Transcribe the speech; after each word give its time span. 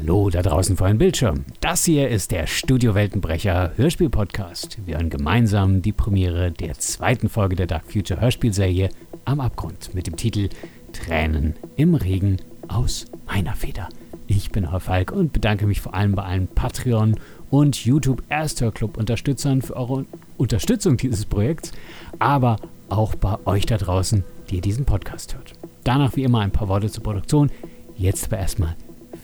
Hallo 0.00 0.30
da 0.30 0.40
draußen 0.40 0.78
vor 0.78 0.88
dem 0.88 0.96
Bildschirm. 0.96 1.44
Das 1.60 1.84
hier 1.84 2.08
ist 2.08 2.30
der 2.30 2.46
Studio 2.46 2.94
Weltenbrecher 2.94 3.72
Hörspiel-Podcast. 3.76 4.78
Wir 4.86 4.96
hören 4.96 5.10
gemeinsam 5.10 5.82
die 5.82 5.92
Premiere 5.92 6.52
der 6.52 6.78
zweiten 6.78 7.28
Folge 7.28 7.54
der 7.54 7.66
Dark 7.66 7.92
Future 7.92 8.18
Hörspielserie 8.18 8.88
Am 9.26 9.40
Abgrund 9.40 9.94
mit 9.94 10.06
dem 10.06 10.16
Titel 10.16 10.48
Tränen 10.94 11.54
im 11.76 11.94
Regen 11.94 12.38
aus 12.66 13.04
meiner 13.26 13.52
Feder. 13.52 13.90
Ich 14.26 14.50
bin 14.50 14.70
Herr 14.70 14.80
Falk 14.80 15.12
und 15.12 15.34
bedanke 15.34 15.66
mich 15.66 15.82
vor 15.82 15.92
allem 15.92 16.14
bei 16.14 16.22
allen 16.22 16.48
Patreon- 16.48 17.16
und 17.50 17.84
YouTube 17.84 18.22
Erster 18.30 18.72
Club 18.72 18.96
Unterstützern 18.96 19.60
für 19.60 19.76
eure 19.76 20.06
Unterstützung 20.38 20.96
dieses 20.96 21.26
Projekts, 21.26 21.72
aber 22.18 22.56
auch 22.88 23.14
bei 23.16 23.36
euch 23.44 23.66
da 23.66 23.76
draußen, 23.76 24.24
die 24.48 24.62
diesen 24.62 24.86
Podcast 24.86 25.34
hört. 25.34 25.52
Danach 25.84 26.16
wie 26.16 26.24
immer 26.24 26.40
ein 26.40 26.52
paar 26.52 26.68
Worte 26.68 26.90
zur 26.90 27.02
Produktion. 27.02 27.50
Jetzt 27.96 28.28
aber 28.28 28.38
erstmal 28.38 28.76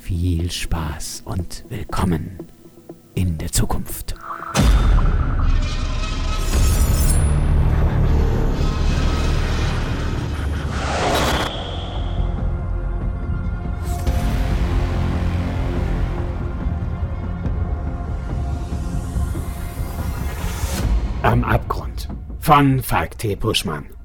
viel 0.06 0.52
Spaß 0.52 1.22
und 1.24 1.64
willkommen 1.68 2.38
in 3.16 3.38
der 3.38 3.50
Zukunft. 3.50 4.14
Am 21.22 21.42
Abgrund 21.42 22.08
von 22.38 22.80
Falk 22.80 23.18
T. 23.18 23.34
Puschmann. 23.34 23.95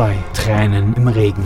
2 0.00 0.16
Tränen 0.32 0.94
im 0.94 1.08
Regen. 1.08 1.44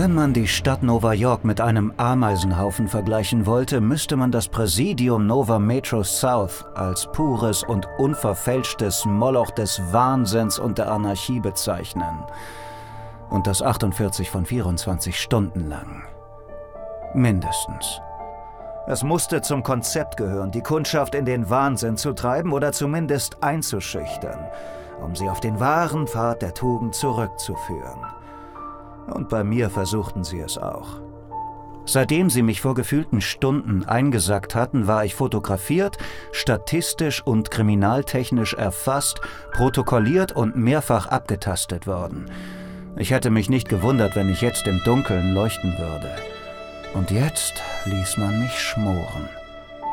Wenn 0.00 0.14
man 0.14 0.32
die 0.32 0.48
Stadt 0.48 0.82
Nova 0.82 1.12
York 1.12 1.44
mit 1.44 1.60
einem 1.60 1.92
Ameisenhaufen 1.98 2.88
vergleichen 2.88 3.44
wollte, 3.44 3.82
müsste 3.82 4.16
man 4.16 4.32
das 4.32 4.48
Präsidium 4.48 5.26
Nova 5.26 5.58
Metro 5.58 6.02
South 6.02 6.64
als 6.74 7.06
pures 7.12 7.62
und 7.62 7.86
unverfälschtes 7.98 9.04
Moloch 9.04 9.50
des 9.50 9.78
Wahnsinns 9.92 10.58
und 10.58 10.78
der 10.78 10.90
Anarchie 10.90 11.38
bezeichnen. 11.38 12.24
Und 13.28 13.46
das 13.46 13.60
48 13.60 14.30
von 14.30 14.46
24 14.46 15.20
Stunden 15.20 15.68
lang. 15.68 16.04
Mindestens. 17.12 18.00
Es 18.86 19.02
musste 19.02 19.42
zum 19.42 19.62
Konzept 19.62 20.16
gehören, 20.16 20.50
die 20.50 20.62
Kundschaft 20.62 21.14
in 21.14 21.26
den 21.26 21.50
Wahnsinn 21.50 21.98
zu 21.98 22.14
treiben 22.14 22.54
oder 22.54 22.72
zumindest 22.72 23.42
einzuschüchtern, 23.42 24.48
um 25.02 25.14
sie 25.14 25.28
auf 25.28 25.40
den 25.40 25.60
wahren 25.60 26.06
Pfad 26.06 26.40
der 26.40 26.54
Tugend 26.54 26.94
zurückzuführen. 26.94 28.19
Und 29.06 29.28
bei 29.28 29.44
mir 29.44 29.70
versuchten 29.70 30.24
sie 30.24 30.40
es 30.40 30.58
auch. 30.58 31.00
Seitdem 31.86 32.30
sie 32.30 32.42
mich 32.42 32.60
vor 32.60 32.74
gefühlten 32.74 33.20
Stunden 33.20 33.84
eingesackt 33.84 34.54
hatten, 34.54 34.86
war 34.86 35.04
ich 35.04 35.14
fotografiert, 35.14 35.98
statistisch 36.30 37.20
und 37.20 37.50
kriminaltechnisch 37.50 38.54
erfasst, 38.54 39.20
protokolliert 39.52 40.32
und 40.32 40.56
mehrfach 40.56 41.06
abgetastet 41.06 41.86
worden. 41.86 42.30
Ich 42.96 43.10
hätte 43.10 43.30
mich 43.30 43.48
nicht 43.48 43.68
gewundert, 43.68 44.14
wenn 44.14 44.28
ich 44.28 44.40
jetzt 44.40 44.66
im 44.66 44.80
Dunkeln 44.84 45.34
leuchten 45.34 45.76
würde. 45.78 46.10
Und 46.94 47.10
jetzt 47.10 47.54
ließ 47.86 48.18
man 48.18 48.40
mich 48.40 48.58
schmoren. 48.58 49.28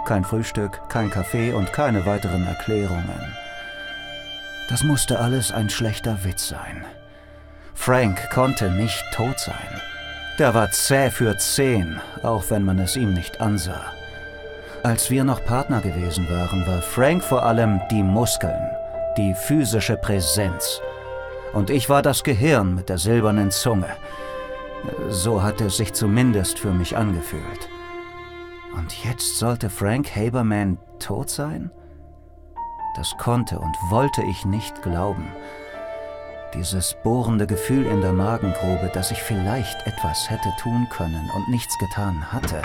Kein 0.06 0.24
Frühstück, 0.24 0.80
kein 0.90 1.10
Kaffee 1.10 1.54
und 1.54 1.74
keine 1.74 2.06
weiteren 2.06 2.46
Erklärungen. 2.46 3.36
Das 4.70 4.84
musste 4.84 5.20
alles 5.20 5.52
ein 5.52 5.70
schlechter 5.70 6.24
Witz 6.24 6.48
sein. 6.48 6.86
Frank 7.78 8.30
konnte 8.32 8.70
nicht 8.70 9.06
tot 9.14 9.40
sein. 9.40 9.82
Der 10.40 10.54
war 10.54 10.70
zäh 10.72 11.10
für 11.10 11.38
zehn, 11.38 12.02
auch 12.22 12.44
wenn 12.50 12.64
man 12.64 12.80
es 12.80 12.98
ihm 12.98 13.14
nicht 13.14 13.40
ansah. 13.40 13.94
Als 14.84 15.10
wir 15.10 15.24
noch 15.24 15.46
Partner 15.46 15.80
gewesen 15.80 16.30
waren, 16.30 16.68
war 16.68 16.82
Frank 16.82 17.24
vor 17.24 17.44
allem 17.44 17.80
die 17.90 18.04
Muskeln, 18.04 18.70
die 19.16 19.34
physische 19.34 19.96
Präsenz. 19.96 20.82
Und 21.54 21.70
ich 21.70 21.88
war 21.88 22.02
das 22.02 22.24
Gehirn 22.24 22.76
mit 22.76 22.90
der 22.90 22.98
silbernen 22.98 23.52
Zunge. 23.52 23.96
So 25.08 25.42
hatte 25.42 25.66
es 25.66 25.78
sich 25.78 25.94
zumindest 25.94 26.60
für 26.60 26.72
mich 26.72 26.98
angefühlt. 26.98 27.70
Und 28.76 29.06
jetzt 29.06 29.38
sollte 29.38 29.70
Frank 29.70 30.14
Haberman 30.14 30.78
tot 31.00 31.30
sein? 31.30 31.72
Das 32.98 33.16
konnte 33.18 33.60
und 33.60 33.76
wollte 33.90 34.24
ich 34.24 34.44
nicht 34.46 34.82
glauben. 34.82 35.32
Dieses 36.58 36.96
bohrende 37.04 37.46
Gefühl 37.46 37.86
in 37.86 38.02
der 38.02 38.14
Magengrube, 38.14 38.90
dass 38.92 39.12
ich 39.12 39.22
vielleicht 39.22 39.86
etwas 39.86 40.28
hätte 40.28 40.50
tun 40.60 40.88
können 40.90 41.30
und 41.36 41.48
nichts 41.50 41.78
getan 41.78 42.32
hatte. 42.32 42.64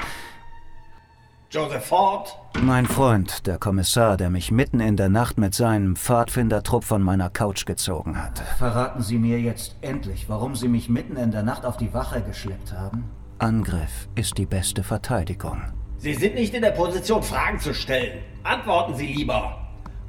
Joseph 1.50 1.84
Ford? 1.84 2.34
Mein 2.62 2.86
Freund, 2.86 3.46
der 3.46 3.58
Kommissar, 3.58 4.16
der 4.16 4.30
mich 4.30 4.50
mitten 4.50 4.80
in 4.80 4.96
der 4.96 5.10
Nacht 5.10 5.36
mit 5.36 5.54
seinem 5.54 5.96
Pfadfindertrupp 5.96 6.84
von 6.84 7.02
meiner 7.02 7.28
Couch 7.28 7.66
gezogen 7.66 8.16
hat. 8.16 8.38
Verraten 8.56 9.02
Sie 9.02 9.18
mir 9.18 9.38
jetzt 9.38 9.76
endlich, 9.82 10.26
warum 10.26 10.56
Sie 10.56 10.68
mich 10.68 10.88
mitten 10.88 11.16
in 11.16 11.30
der 11.30 11.42
Nacht 11.42 11.66
auf 11.66 11.76
die 11.76 11.92
Wache 11.92 12.22
geschleppt 12.22 12.72
haben? 12.72 13.10
Angriff 13.38 14.08
ist 14.14 14.38
die 14.38 14.46
beste 14.46 14.82
Verteidigung. 14.82 15.60
Sie 15.98 16.14
sind 16.14 16.36
nicht 16.36 16.54
in 16.54 16.62
der 16.62 16.70
Position, 16.70 17.22
Fragen 17.22 17.60
zu 17.60 17.74
stellen. 17.74 18.20
Antworten 18.42 18.94
Sie 18.94 19.08
lieber. 19.08 19.58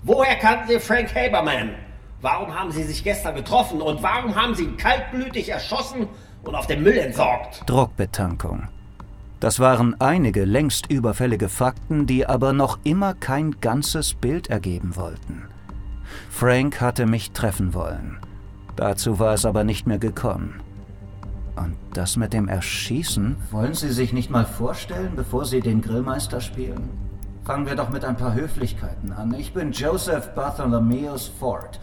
Woher 0.04 0.38
kannten 0.38 0.70
Sie 0.70 0.80
Frank 0.80 1.14
Haberman? 1.14 1.72
Warum 2.24 2.58
haben 2.58 2.72
Sie 2.72 2.84
sich 2.84 3.04
gestern 3.04 3.36
getroffen 3.36 3.82
und 3.82 4.02
warum 4.02 4.34
haben 4.34 4.56
Sie 4.56 4.64
ihn 4.64 4.78
kaltblütig 4.78 5.50
erschossen 5.50 6.08
und 6.44 6.56
auf 6.56 6.68
den 6.68 6.82
Müll 6.82 6.98
entsorgt? 6.98 7.64
Druckbetankung. 7.66 8.70
Das 9.42 9.60
waren 9.60 10.00
einige 10.00 10.46
längst 10.46 10.90
überfällige 10.90 11.50
Fakten, 11.50 12.06
die 12.06 12.26
aber 12.26 12.54
noch 12.54 12.80
immer 12.86 13.14
kein 13.14 13.60
ganzes 13.60 14.14
Bild 14.14 14.50
ergeben 14.50 14.96
wollten. 14.96 15.50
Frank 16.30 16.80
hatte 16.80 17.08
mich 17.08 17.32
treffen 17.32 17.74
wollen. 17.74 18.20
Dazu 18.78 19.20
war 19.20 19.34
es 19.34 19.46
aber 19.46 19.66
nicht 19.66 19.86
mehr 19.86 20.00
gekommen. 20.00 20.62
Und 21.58 21.76
das 21.94 22.16
mit 22.16 22.32
dem 22.32 22.48
Erschießen? 22.48 23.36
Wollen 23.52 23.74
Sie 23.74 23.92
sich 23.92 24.14
nicht 24.14 24.30
mal 24.30 24.46
vorstellen, 24.46 25.12
bevor 25.18 25.44
Sie 25.44 25.60
den 25.60 25.82
Grillmeister 25.82 26.40
spielen? 26.40 26.90
Fangen 27.44 27.66
wir 27.66 27.76
doch 27.76 27.90
mit 27.90 28.06
ein 28.06 28.16
paar 28.16 28.34
Höflichkeiten 28.34 29.12
an. 29.12 29.34
Ich 29.34 29.54
bin 29.54 29.74
Joseph 29.74 30.30
Bartholomeus 30.30 31.28
Ford. 31.28 31.82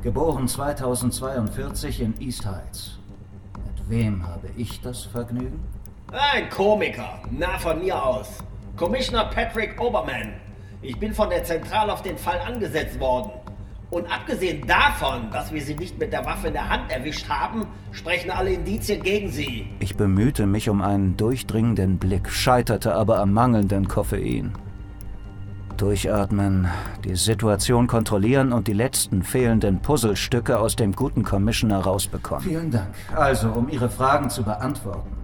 Geboren 0.00 0.46
2042 0.46 2.00
in 2.00 2.14
East 2.20 2.46
Heights. 2.46 2.98
Mit 3.56 3.90
wem 3.90 4.24
habe 4.24 4.48
ich 4.56 4.80
das 4.80 5.02
Vergnügen? 5.02 5.58
Ein 6.12 6.48
Komiker. 6.50 7.18
Na, 7.32 7.58
von 7.58 7.80
mir 7.80 8.00
aus. 8.00 8.38
Commissioner 8.76 9.24
Patrick 9.24 9.80
Oberman. 9.80 10.34
Ich 10.82 10.96
bin 11.00 11.12
von 11.12 11.28
der 11.30 11.42
Zentrale 11.42 11.92
auf 11.92 12.02
den 12.02 12.16
Fall 12.16 12.38
angesetzt 12.38 13.00
worden. 13.00 13.32
Und 13.90 14.06
abgesehen 14.06 14.64
davon, 14.68 15.32
dass 15.32 15.52
wir 15.52 15.62
sie 15.62 15.74
nicht 15.74 15.98
mit 15.98 16.12
der 16.12 16.24
Waffe 16.24 16.46
in 16.46 16.52
der 16.52 16.68
Hand 16.68 16.92
erwischt 16.92 17.28
haben, 17.28 17.66
sprechen 17.90 18.30
alle 18.30 18.52
Indizien 18.52 19.02
gegen 19.02 19.32
sie. 19.32 19.66
Ich 19.80 19.96
bemühte 19.96 20.46
mich 20.46 20.68
um 20.68 20.80
einen 20.80 21.16
durchdringenden 21.16 21.98
Blick, 21.98 22.30
scheiterte 22.30 22.94
aber 22.94 23.18
am 23.18 23.32
mangelnden 23.32 23.88
Koffein. 23.88 24.52
Durchatmen, 25.78 26.68
die 27.04 27.14
Situation 27.14 27.86
kontrollieren 27.86 28.52
und 28.52 28.66
die 28.66 28.72
letzten 28.72 29.22
fehlenden 29.22 29.80
Puzzlestücke 29.80 30.58
aus 30.58 30.76
dem 30.76 30.92
guten 30.92 31.22
Commissioner 31.22 31.78
rausbekommen. 31.78 32.42
Vielen 32.42 32.70
Dank. 32.70 32.94
Also, 33.14 33.48
um 33.50 33.68
Ihre 33.68 33.88
Fragen 33.88 34.28
zu 34.28 34.42
beantworten. 34.42 35.16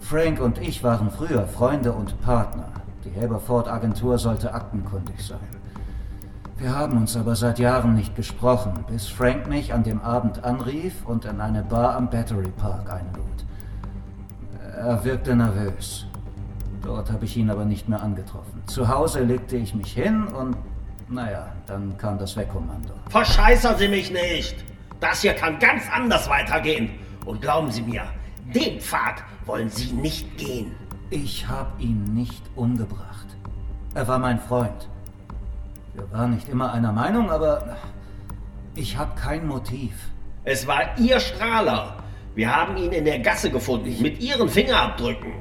Frank 0.00 0.40
und 0.40 0.58
ich 0.58 0.82
waren 0.82 1.10
früher 1.10 1.46
Freunde 1.46 1.92
und 1.92 2.20
Partner. 2.20 2.68
Die 3.04 3.20
Haberford-Agentur 3.20 4.18
sollte 4.18 4.52
aktenkundig 4.52 5.24
sein. 5.24 5.38
Wir 6.58 6.76
haben 6.76 6.96
uns 6.96 7.16
aber 7.16 7.36
seit 7.36 7.58
Jahren 7.58 7.94
nicht 7.94 8.14
gesprochen, 8.16 8.84
bis 8.88 9.06
Frank 9.06 9.48
mich 9.48 9.72
an 9.72 9.84
dem 9.84 10.02
Abend 10.02 10.44
anrief 10.44 11.06
und 11.06 11.24
in 11.24 11.40
eine 11.40 11.62
Bar 11.62 11.96
am 11.96 12.10
Battery 12.10 12.50
Park 12.56 12.90
einlud. 12.90 13.46
Er 14.76 15.04
wirkte 15.04 15.34
nervös. 15.34 16.06
Dort 16.82 17.10
habe 17.12 17.24
ich 17.24 17.36
ihn 17.36 17.50
aber 17.50 17.64
nicht 17.64 17.88
mehr 17.88 18.02
angetroffen. 18.02 18.62
Zu 18.66 18.88
Hause 18.88 19.22
legte 19.22 19.56
ich 19.56 19.74
mich 19.74 19.92
hin 19.92 20.24
und, 20.26 20.56
naja, 21.08 21.46
dann 21.66 21.96
kam 21.96 22.18
das 22.18 22.36
Wegkommando. 22.36 22.92
Verscheißern 23.08 23.78
Sie 23.78 23.88
mich 23.88 24.10
nicht! 24.10 24.56
Das 25.00 25.20
hier 25.20 25.34
kann 25.34 25.58
ganz 25.58 25.84
anders 25.92 26.28
weitergehen. 26.28 26.90
Und 27.24 27.40
glauben 27.40 27.70
Sie 27.70 27.82
mir, 27.82 28.02
Den 28.54 28.80
Pfad 28.80 29.22
wollen 29.46 29.68
Sie 29.68 29.92
nicht 29.92 30.36
gehen. 30.36 30.72
Ich 31.10 31.46
habe 31.46 31.70
ihn 31.80 32.02
nicht 32.14 32.42
umgebracht. 32.56 33.26
Er 33.94 34.08
war 34.08 34.18
mein 34.18 34.40
Freund. 34.40 34.88
Wir 35.94 36.10
waren 36.10 36.34
nicht 36.34 36.48
immer 36.48 36.72
einer 36.72 36.92
Meinung, 36.92 37.30
aber 37.30 37.76
ich 38.74 38.96
habe 38.96 39.14
kein 39.14 39.46
Motiv. 39.46 39.92
Es 40.44 40.66
war 40.66 40.98
Ihr 40.98 41.20
Strahler. 41.20 41.96
Wir 42.34 42.54
haben 42.54 42.76
ihn 42.76 42.92
in 42.92 43.04
der 43.04 43.18
Gasse 43.18 43.50
gefunden, 43.50 43.94
mit 44.00 44.20
Ihren 44.20 44.48
Fingerabdrücken. 44.48 45.32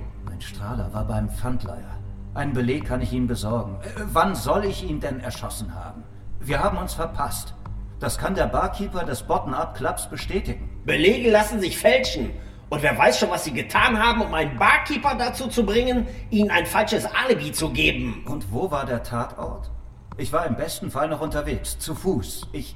Mein 0.42 0.48
Strahler 0.48 0.92
war 0.92 1.06
beim 1.06 1.30
Pfandleiher. 1.30 2.00
Ein 2.34 2.54
Beleg 2.54 2.86
kann 2.86 3.00
ich 3.00 3.14
Ihnen 3.14 3.28
besorgen. 3.28 3.78
Äh, 3.84 4.02
wann 4.12 4.34
soll 4.34 4.66
ich 4.66 4.84
ihn 4.84 5.00
denn 5.00 5.20
erschossen 5.20 5.76
haben? 5.76 6.04
Wir 6.40 6.64
haben 6.64 6.80
uns 6.80 6.96
verpasst. 6.96 7.54
Das 8.00 8.18
kann 8.18 8.34
der 8.34 8.48
Barkeeper 8.48 9.04
des 9.04 9.22
Bottom-Up-Clubs 9.22 10.10
bestätigen. 10.10 10.82
Belege 10.84 11.30
lassen 11.30 11.60
sich 11.60 11.78
fälschen. 11.78 12.32
Und 12.70 12.82
wer 12.82 12.98
weiß 12.98 13.20
schon, 13.20 13.30
was 13.30 13.44
Sie 13.44 13.54
getan 13.54 14.00
haben, 14.00 14.22
um 14.22 14.34
einen 14.34 14.58
Barkeeper 14.58 15.14
dazu 15.14 15.48
zu 15.48 15.64
bringen, 15.64 16.08
Ihnen 16.32 16.50
ein 16.50 16.66
falsches 16.66 17.06
Alibi 17.06 17.52
zu 17.52 17.70
geben. 17.70 18.26
Und 18.28 18.52
wo 18.52 18.72
war 18.72 18.88
der 18.88 19.04
Tatort? 19.04 19.70
Ich 20.18 20.34
war 20.34 20.48
im 20.48 20.56
besten 20.56 20.90
Fall 20.90 21.08
noch 21.08 21.22
unterwegs, 21.22 21.78
zu 21.78 21.94
Fuß. 21.94 22.48
Ich. 22.52 22.76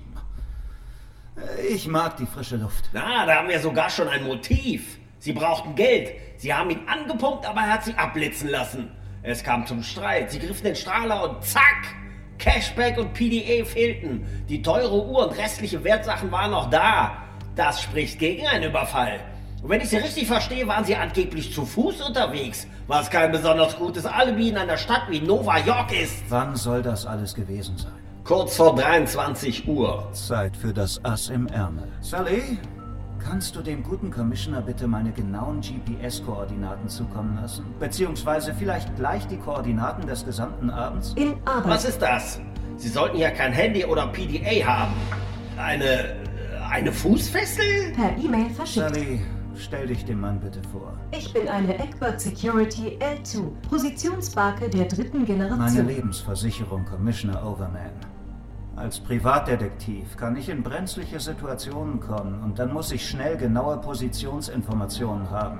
Ich 1.67 1.87
mag 1.87 2.15
die 2.17 2.27
frische 2.27 2.57
Luft. 2.57 2.91
Na, 2.93 3.25
da 3.25 3.37
haben 3.37 3.49
wir 3.49 3.59
sogar 3.59 3.89
schon 3.89 4.07
ein 4.07 4.23
Motiv. 4.23 4.99
Sie 5.25 5.33
brauchten 5.33 5.73
Geld. 5.73 6.11
Sie 6.37 6.53
haben 6.53 6.69
ihn 6.69 6.81
angepumpt, 6.85 7.47
aber 7.47 7.61
er 7.61 7.73
hat 7.73 7.83
sie 7.83 7.95
abblitzen 7.95 8.47
lassen. 8.47 8.91
Es 9.23 9.43
kam 9.43 9.65
zum 9.65 9.81
Streit. 9.81 10.29
Sie 10.29 10.37
griffen 10.37 10.65
den 10.65 10.75
Strahler 10.75 11.27
und 11.27 11.43
zack! 11.43 11.95
Cashback 12.37 12.99
und 12.99 13.11
PDA 13.15 13.65
fehlten. 13.65 14.23
Die 14.47 14.61
teure 14.61 15.03
Uhr 15.03 15.27
und 15.27 15.35
restliche 15.35 15.83
Wertsachen 15.83 16.31
waren 16.31 16.51
noch 16.51 16.69
da. 16.69 17.23
Das 17.55 17.81
spricht 17.81 18.19
gegen 18.19 18.45
einen 18.45 18.69
Überfall. 18.69 19.19
Und 19.63 19.69
wenn 19.69 19.81
ich 19.81 19.89
Sie 19.89 19.97
richtig 19.97 20.27
verstehe, 20.27 20.67
waren 20.67 20.85
Sie 20.85 20.95
angeblich 20.95 21.51
zu 21.51 21.65
Fuß 21.65 22.01
unterwegs, 22.01 22.67
was 22.85 23.09
kein 23.09 23.31
besonders 23.31 23.75
gutes 23.77 24.05
Alibi 24.05 24.49
in 24.49 24.57
einer 24.57 24.77
Stadt 24.77 25.09
wie 25.09 25.21
Nova 25.21 25.57
York 25.57 25.91
ist. 25.99 26.23
Wann 26.29 26.55
soll 26.55 26.83
das 26.83 27.07
alles 27.07 27.33
gewesen 27.33 27.75
sein? 27.79 27.93
Kurz 28.25 28.57
vor 28.57 28.75
23 28.75 29.67
Uhr. 29.67 30.07
Zeit 30.11 30.55
für 30.55 30.71
das 30.71 31.03
Ass 31.03 31.29
im 31.29 31.47
Ärmel. 31.47 31.87
Sally, 32.01 32.59
Kannst 33.27 33.55
du 33.55 33.61
dem 33.61 33.81
guten 33.81 34.11
Commissioner 34.11 34.61
bitte 34.61 34.85
meine 34.85 35.11
genauen 35.11 35.59
GPS-Koordinaten 35.59 36.87
zukommen 36.87 37.39
lassen? 37.41 37.65
Beziehungsweise 37.79 38.53
vielleicht 38.53 38.95
gleich 38.97 39.25
die 39.25 39.37
Koordinaten 39.37 40.05
des 40.05 40.23
gesamten 40.23 40.69
Abends? 40.69 41.13
In 41.15 41.33
Arbeit. 41.43 41.65
Was 41.65 41.85
ist 41.85 42.03
das? 42.03 42.39
Sie 42.77 42.87
sollten 42.87 43.17
ja 43.17 43.31
kein 43.31 43.51
Handy 43.51 43.83
oder 43.83 44.05
PDA 44.07 44.67
haben. 44.67 44.93
Eine. 45.57 46.17
eine 46.69 46.91
Fußfessel? 46.91 47.93
Per 47.95 48.15
E-Mail 48.15 48.51
verschickt. 48.51 48.93
Sally, 48.93 49.21
stell 49.55 49.87
dich 49.87 50.05
dem 50.05 50.21
Mann 50.21 50.39
bitte 50.39 50.61
vor. 50.71 50.93
Ich 51.11 51.33
bin 51.33 51.47
eine 51.47 51.79
Egbert 51.79 52.21
Security 52.21 52.99
L2, 52.99 53.49
Positionsbarke 53.67 54.69
der 54.69 54.85
dritten 54.85 55.25
Generation. 55.25 55.57
Meine 55.57 55.81
Lebensversicherung, 55.81 56.85
Commissioner 56.85 57.43
Overman. 57.43 57.89
Als 58.75 58.99
Privatdetektiv 58.99 60.17
kann 60.17 60.35
ich 60.35 60.49
in 60.49 60.61
brenzliche 60.61 61.21
Situationen 61.21 62.01
kommen 62.01 62.43
und 62.43 62.59
dann 62.59 62.73
muss 62.73 62.91
ich 62.91 63.07
schnell 63.07 63.37
genaue 63.37 63.77
Positionsinformationen 63.77 65.29
haben 65.29 65.59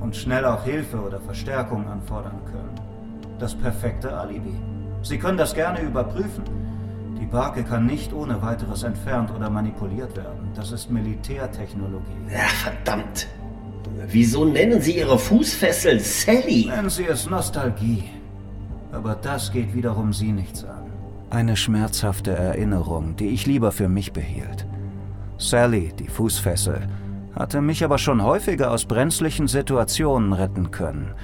und 0.00 0.16
schnell 0.16 0.44
auch 0.44 0.64
Hilfe 0.64 1.00
oder 1.00 1.20
Verstärkung 1.20 1.86
anfordern 1.86 2.40
können. 2.46 2.74
Das 3.38 3.54
perfekte 3.54 4.18
Alibi. 4.18 4.54
Sie 5.02 5.18
können 5.18 5.38
das 5.38 5.54
gerne 5.54 5.82
überprüfen. 5.82 6.42
Die 7.20 7.26
Barke 7.26 7.62
kann 7.62 7.86
nicht 7.86 8.12
ohne 8.12 8.42
weiteres 8.42 8.82
entfernt 8.82 9.30
oder 9.30 9.48
manipuliert 9.48 10.16
werden. 10.16 10.50
Das 10.56 10.72
ist 10.72 10.90
Militärtechnologie. 10.90 12.26
Ja, 12.28 12.48
verdammt. 12.64 13.28
Wieso 14.08 14.44
nennen 14.44 14.80
Sie 14.80 14.98
Ihre 14.98 15.16
Fußfessel 15.16 16.00
Sally? 16.00 16.66
Nennen 16.66 16.90
Sie 16.90 17.06
es 17.06 17.30
Nostalgie. 17.30 18.10
Aber 18.90 19.14
das 19.14 19.52
geht 19.52 19.72
wiederum 19.74 20.12
Sie 20.12 20.32
nichts 20.32 20.64
an. 20.64 20.81
Eine 21.32 21.56
schmerzhafte 21.56 22.32
Erinnerung, 22.32 23.16
die 23.16 23.28
ich 23.28 23.46
lieber 23.46 23.72
für 23.72 23.88
mich 23.88 24.12
behielt. 24.12 24.66
Sally, 25.38 25.90
die 25.98 26.08
Fußfessel, 26.08 26.86
hatte 27.34 27.62
mich 27.62 27.82
aber 27.82 27.96
schon 27.96 28.22
häufiger 28.22 28.70
aus 28.70 28.84
brenzlichen 28.84 29.48
Situationen 29.48 30.34
retten 30.34 30.70
können. 30.70 31.14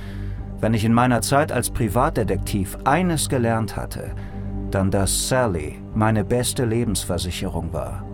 Wenn 0.60 0.72
ich 0.72 0.86
in 0.86 0.94
meiner 0.94 1.20
Zeit 1.20 1.52
als 1.52 1.68
Privatdetektiv 1.68 2.78
eines 2.84 3.28
gelernt 3.28 3.76
hatte, 3.76 4.14
dann 4.70 4.90
dass 4.90 5.28
Sally 5.28 5.78
meine 5.94 6.24
beste 6.24 6.64
Lebensversicherung 6.64 7.74
war. 7.74 8.07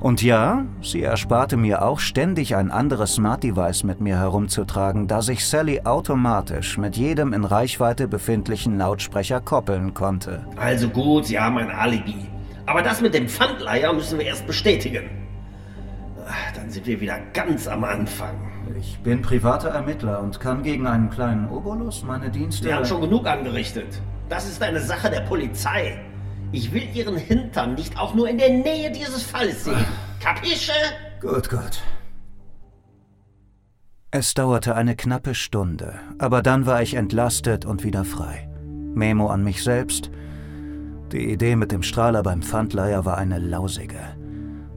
Und 0.00 0.22
ja, 0.22 0.64
sie 0.82 1.02
ersparte 1.02 1.56
mir 1.56 1.82
auch 1.82 2.00
ständig 2.00 2.56
ein 2.56 2.70
anderes 2.70 3.14
Smart 3.14 3.42
Device 3.42 3.84
mit 3.84 4.00
mir 4.00 4.18
herumzutragen, 4.18 5.08
da 5.08 5.22
sich 5.22 5.46
Sally 5.46 5.82
automatisch 5.84 6.78
mit 6.78 6.96
jedem 6.96 7.32
in 7.32 7.44
Reichweite 7.44 8.08
befindlichen 8.08 8.78
Lautsprecher 8.78 9.40
koppeln 9.40 9.94
konnte. 9.94 10.46
Also 10.56 10.88
gut, 10.88 11.26
Sie 11.26 11.38
haben 11.38 11.58
ein 11.58 11.70
Alibi. 11.70 12.26
Aber 12.66 12.82
das 12.82 13.00
mit 13.00 13.14
dem 13.14 13.28
Pfandleier 13.28 13.92
müssen 13.92 14.18
wir 14.18 14.26
erst 14.26 14.46
bestätigen. 14.46 15.08
Dann 16.54 16.70
sind 16.70 16.86
wir 16.86 17.00
wieder 17.00 17.18
ganz 17.32 17.68
am 17.68 17.84
Anfang. 17.84 18.34
Ich 18.78 18.98
bin 18.98 19.22
privater 19.22 19.68
Ermittler 19.68 20.20
und 20.20 20.40
kann 20.40 20.62
gegen 20.62 20.86
einen 20.86 21.08
kleinen 21.08 21.48
Obolus 21.48 22.02
meine 22.02 22.30
Dienste... 22.30 22.64
Sie 22.64 22.74
haben 22.74 22.84
schon 22.84 23.00
genug 23.00 23.26
angerichtet. 23.26 24.02
Das 24.28 24.48
ist 24.48 24.60
eine 24.60 24.80
Sache 24.80 25.08
der 25.08 25.20
Polizei. 25.20 26.00
Ich 26.56 26.72
will 26.72 26.88
Ihren 26.94 27.18
Hintern 27.18 27.74
nicht 27.74 27.98
auch 27.98 28.14
nur 28.14 28.30
in 28.30 28.38
der 28.38 28.48
Nähe 28.48 28.90
dieses 28.90 29.22
Falles 29.22 29.64
sehen. 29.64 29.84
Kapische? 30.20 30.72
Gut, 31.20 31.50
gut. 31.50 31.82
Es 34.10 34.32
dauerte 34.32 34.74
eine 34.74 34.96
knappe 34.96 35.34
Stunde, 35.34 35.96
aber 36.18 36.40
dann 36.40 36.64
war 36.64 36.80
ich 36.80 36.94
entlastet 36.94 37.66
und 37.66 37.84
wieder 37.84 38.06
frei. 38.06 38.48
Memo 38.94 39.26
an 39.28 39.44
mich 39.44 39.62
selbst. 39.62 40.10
Die 41.12 41.30
Idee 41.30 41.56
mit 41.56 41.72
dem 41.72 41.82
Strahler 41.82 42.22
beim 42.22 42.40
Pfandleiher 42.40 43.04
war 43.04 43.18
eine 43.18 43.38
lausige. 43.38 44.00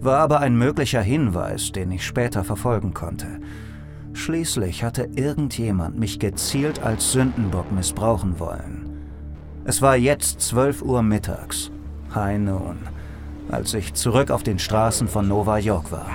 War 0.01 0.17
aber 0.17 0.41
ein 0.41 0.57
möglicher 0.57 1.01
Hinweis, 1.01 1.71
den 1.71 1.91
ich 1.91 2.05
später 2.05 2.43
verfolgen 2.43 2.93
konnte. 2.93 3.39
Schließlich 4.11 4.83
hatte 4.83 5.07
irgendjemand 5.15 5.97
mich 5.97 6.19
gezielt 6.19 6.83
als 6.83 7.13
Sündenbock 7.13 7.71
missbrauchen 7.71 8.37
wollen. 8.37 8.88
Es 9.69 9.83
war 9.83 9.95
jetzt 9.95 10.41
12 10.41 10.81
Uhr 10.81 11.03
mittags. 11.03 11.69
High 12.15 12.39
noon, 12.39 12.79
als 13.51 13.75
ich 13.75 13.93
zurück 13.93 14.31
auf 14.31 14.41
den 14.41 14.57
Straßen 14.57 15.07
von 15.07 15.27
Nova 15.27 15.59
York 15.59 15.91
war. 15.91 16.07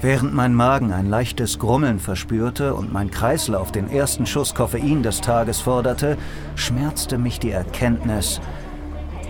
Während 0.00 0.32
mein 0.32 0.54
Magen 0.54 0.92
ein 0.92 1.10
leichtes 1.10 1.58
Grummeln 1.58 1.98
verspürte 1.98 2.74
und 2.74 2.92
mein 2.92 3.10
Kreislauf 3.10 3.72
den 3.72 3.90
ersten 3.90 4.26
Schuss 4.26 4.54
Koffein 4.54 5.02
des 5.02 5.22
Tages 5.22 5.62
forderte, 5.62 6.16
schmerzte 6.54 7.18
mich 7.18 7.40
die 7.40 7.50
Erkenntnis, 7.50 8.40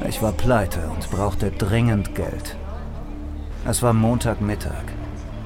ich 0.06 0.20
war 0.20 0.32
pleite 0.32 0.80
und 0.94 1.10
brauchte 1.10 1.52
dringend 1.52 2.14
Geld. 2.14 2.54
Es 3.66 3.82
war 3.82 3.94
Montagmittag. 3.94 4.92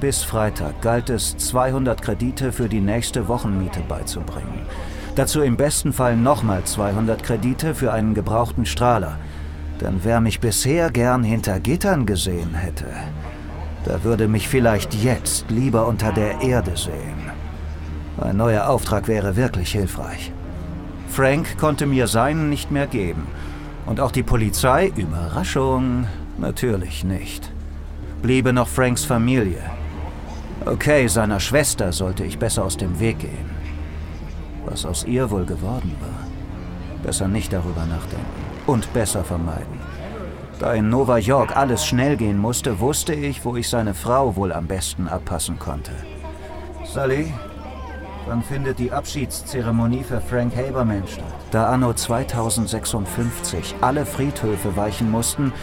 Bis 0.01 0.23
Freitag 0.23 0.81
galt 0.81 1.09
es, 1.09 1.37
200 1.37 2.01
Kredite 2.01 2.51
für 2.51 2.67
die 2.67 2.81
nächste 2.81 3.29
Wochenmiete 3.29 3.79
beizubringen. 3.87 4.65
Dazu 5.19 5.41
im 5.41 5.57
besten 5.57 5.91
Fall 5.91 6.15
nochmal 6.15 6.63
200 6.63 7.21
Kredite 7.23 7.75
für 7.75 7.91
einen 7.91 8.13
gebrauchten 8.13 8.65
Strahler. 8.65 9.17
Denn 9.81 9.99
wer 10.03 10.21
mich 10.21 10.39
bisher 10.39 10.91
gern 10.91 11.25
hinter 11.25 11.59
Gittern 11.59 12.05
gesehen 12.05 12.53
hätte, 12.53 12.85
der 13.85 14.05
würde 14.05 14.29
mich 14.29 14.47
vielleicht 14.47 14.93
jetzt 14.93 15.51
lieber 15.51 15.87
unter 15.87 16.13
der 16.13 16.39
Erde 16.39 16.77
sehen. 16.77 17.19
Ein 18.17 18.37
neuer 18.37 18.69
Auftrag 18.69 19.09
wäre 19.09 19.35
wirklich 19.35 19.73
hilfreich. 19.73 20.31
Frank 21.09 21.57
konnte 21.57 21.85
mir 21.85 22.07
seinen 22.07 22.49
nicht 22.49 22.71
mehr 22.71 22.87
geben. 22.87 23.27
Und 23.87 23.99
auch 23.99 24.13
die 24.13 24.23
Polizei, 24.23 24.89
Überraschung, 24.95 26.07
natürlich 26.37 27.03
nicht. 27.03 27.51
Bliebe 28.21 28.53
noch 28.53 28.69
Franks 28.69 29.03
Familie. 29.03 29.63
Okay, 30.65 31.07
seiner 31.09 31.41
Schwester 31.41 31.91
sollte 31.91 32.23
ich 32.23 32.39
besser 32.39 32.63
aus 32.63 32.77
dem 32.77 33.01
Weg 33.01 33.19
gehen. 33.19 33.58
Was 34.65 34.85
aus 34.85 35.03
ihr 35.05 35.29
wohl 35.31 35.45
geworden 35.45 35.95
war. 35.99 36.27
Besser 37.03 37.27
nicht 37.27 37.53
darüber 37.53 37.85
nachdenken. 37.85 38.25
Und 38.67 38.91
besser 38.93 39.23
vermeiden. 39.23 39.79
Da 40.59 40.73
in 40.73 40.89
Nova 40.89 41.17
York 41.17 41.55
alles 41.55 41.85
schnell 41.85 42.17
gehen 42.17 42.37
musste, 42.37 42.81
wusste 42.81 43.13
ich, 43.13 43.45
wo 43.45 43.55
ich 43.55 43.69
seine 43.69 43.93
Frau 43.93 44.35
wohl 44.35 44.51
am 44.51 44.67
besten 44.67 45.07
abpassen 45.07 45.57
konnte. 45.57 45.91
Sally, 46.83 47.33
wann 48.27 48.43
findet 48.43 48.77
die 48.77 48.91
Abschiedszeremonie 48.91 50.03
für 50.03 50.19
Frank 50.19 50.53
Haberman 50.57 51.07
statt? 51.07 51.23
Da 51.51 51.67
anno 51.67 51.93
2056 51.93 53.75
alle 53.79 54.05
Friedhöfe 54.05 54.75
weichen 54.75 55.09
mussten, 55.09 55.53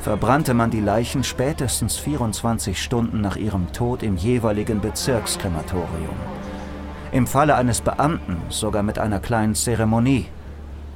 verbrannte 0.00 0.54
man 0.54 0.70
die 0.70 0.80
Leichen 0.80 1.22
spätestens 1.22 1.96
24 1.98 2.82
Stunden 2.82 3.20
nach 3.20 3.36
ihrem 3.36 3.72
Tod 3.72 4.02
im 4.02 4.16
jeweiligen 4.16 4.80
Bezirkskrematorium. 4.80 6.39
Im 7.12 7.26
Falle 7.26 7.56
eines 7.56 7.80
Beamten 7.80 8.36
sogar 8.48 8.82
mit 8.82 8.98
einer 8.98 9.18
kleinen 9.20 9.54
Zeremonie. 9.54 10.26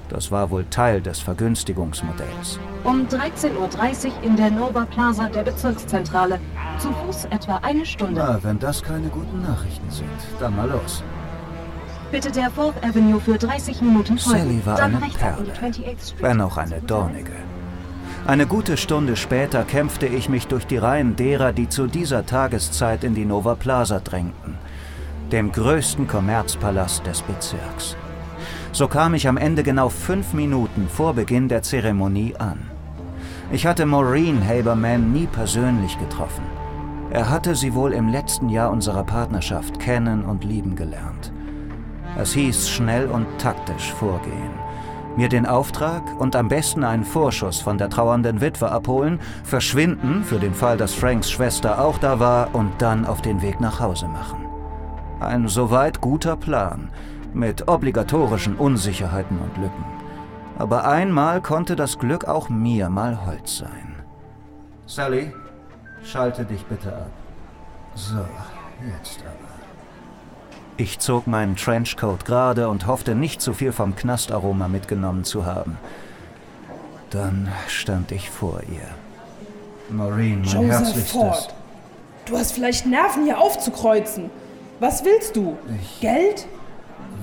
Das 0.09 0.31
war 0.31 0.51
wohl 0.51 0.65
Teil 0.67 1.01
des 1.01 1.19
Vergünstigungsmodells. 1.21 2.61
Um 2.85 3.07
13.30 3.09 4.07
Uhr 4.07 4.13
in 4.23 4.37
der 4.37 4.51
Nova 4.51 4.85
Plaza 4.85 5.29
der 5.29 5.43
Bezirkszentrale. 5.43 6.39
Zu 6.79 6.93
Fuß 6.93 7.25
etwa 7.31 7.57
eine 7.63 7.85
Stunde. 7.87 8.15
Na, 8.25 8.39
wenn 8.43 8.59
das 8.59 8.83
keine 8.83 9.09
guten 9.09 9.43
Nachrichten 9.43 9.91
sind, 9.91 10.09
dann 10.39 10.55
mal 10.55 10.69
los. 10.69 11.03
Bitte 12.13 12.31
der 12.31 12.51
Fourth 12.51 12.77
Avenue 12.85 13.19
für 13.21 13.39
30 13.39 13.81
Minuten 13.81 14.19
folgen. 14.19 14.41
Sally 14.41 14.67
war 14.67 14.77
Dann 14.77 14.97
eine 14.97 15.13
Perle, 15.13 15.43
die 15.45 15.51
28th 15.51 16.07
Street. 16.07 16.23
wenn 16.23 16.41
auch 16.41 16.59
eine 16.59 16.81
dornige. 16.81 17.33
Eine 18.27 18.47
gute 18.47 18.77
Stunde 18.77 19.17
später 19.17 19.65
kämpfte 19.65 20.07
ich 20.07 20.29
mich 20.29 20.47
durch 20.47 20.67
die 20.67 20.77
Reihen 20.77 21.17
derer, 21.17 21.53
die 21.53 21.69
zu 21.69 21.87
dieser 21.87 22.25
Tageszeit 22.25 23.05
in 23.05 23.15
die 23.15 23.25
Nova 23.25 23.55
Plaza 23.55 24.01
drängten, 24.01 24.55
dem 25.35 25.51
größten 25.51 26.07
Kommerzpalast 26.07 27.05
des 27.05 27.21
Bezirks. 27.23 27.97
So 28.71 28.87
kam 28.87 29.15
ich 29.15 29.27
am 29.27 29.37
Ende 29.37 29.65
genau 29.65 29.89
fünf 29.89 30.33
Minuten 30.33 30.89
vor 30.89 31.13
Beginn 31.13 31.49
der 31.49 31.63
Zeremonie 31.63 32.37
an. 32.39 32.71
Ich 33.51 33.67
hatte 33.67 33.85
Maureen 33.85 34.47
Haberman 34.47 35.13
nie 35.13 35.27
persönlich 35.27 35.99
getroffen. 35.99 36.45
Er 37.11 37.31
hatte 37.31 37.57
sie 37.57 37.75
wohl 37.75 37.95
im 37.95 38.11
letzten 38.11 38.49
Jahr 38.49 38.71
unserer 38.71 39.03
Partnerschaft 39.03 39.81
kennen 39.81 40.25
und 40.25 40.45
lieben 40.45 40.77
gelernt. 40.77 41.33
Es 42.17 42.33
hieß 42.35 42.71
schnell 42.71 43.09
und 43.09 43.27
taktisch 43.39 43.93
vorgehen. 43.93 44.53
Mir 45.17 45.29
den 45.29 45.47
Auftrag 45.47 46.03
und 46.21 46.37
am 46.37 46.47
besten 46.47 46.85
einen 46.85 47.05
Vorschuss 47.05 47.61
von 47.61 47.77
der 47.77 47.91
trauernden 47.91 48.41
Witwe 48.41 48.71
abholen, 48.71 49.19
verschwinden, 49.43 50.23
für 50.23 50.39
den 50.39 50.55
Fall, 50.55 50.77
dass 50.77 50.95
Franks 50.95 51.29
Schwester 51.29 51.85
auch 51.85 51.99
da 51.99 52.21
war, 52.21 52.55
und 52.55 52.71
dann 52.79 53.05
auf 53.05 53.21
den 53.21 53.43
Weg 53.43 53.61
nach 53.61 53.81
Hause 53.81 54.07
machen. 54.07 54.44
Ein 55.27 55.49
soweit 55.49 56.01
guter 56.01 56.37
Plan, 56.37 56.91
mit 57.33 57.67
obligatorischen 57.67 58.57
Unsicherheiten 58.57 59.39
und 59.39 59.57
Lücken. 59.57 59.85
Aber 60.59 60.87
einmal 60.87 61.41
konnte 61.41 61.77
das 61.77 61.99
Glück 61.99 62.27
auch 62.27 62.49
mir 62.49 62.91
mal 62.91 63.25
Holz 63.27 63.59
sein. 63.59 63.97
Sally, 64.87 65.33
schalte 66.05 66.45
dich 66.45 66.65
bitte 66.67 66.95
ab. 66.95 67.11
So, 67.95 68.25
jetzt 68.87 69.21
aber. 69.23 69.55
Ich 70.77 70.99
zog 70.99 71.27
meinen 71.27 71.57
Trenchcoat 71.57 72.25
gerade 72.25 72.69
und 72.69 72.87
hoffte 72.87 73.15
nicht 73.15 73.41
zu 73.41 73.55
viel 73.55 73.73
vom 73.73 73.97
Knastaroma 73.97 74.69
mitgenommen 74.69 75.25
zu 75.25 75.47
haben. 75.47 75.79
Dann 77.11 77.49
stand 77.69 78.13
ich 78.13 78.29
vor 78.29 78.61
ihr. 78.63 79.95
Maureen, 79.95 80.41
mein 80.41 80.45
Joseph 80.45 80.71
herzlichstes. 80.71 81.13
Ford, 81.13 81.55
du 82.27 82.37
hast 82.37 82.53
vielleicht 82.53 82.87
Nerven, 82.87 83.25
hier 83.25 83.39
aufzukreuzen. 83.39 84.31
Was 84.85 85.03
willst 85.03 85.35
du? 85.35 85.57
Ich- 85.81 86.01
Geld? 86.03 86.47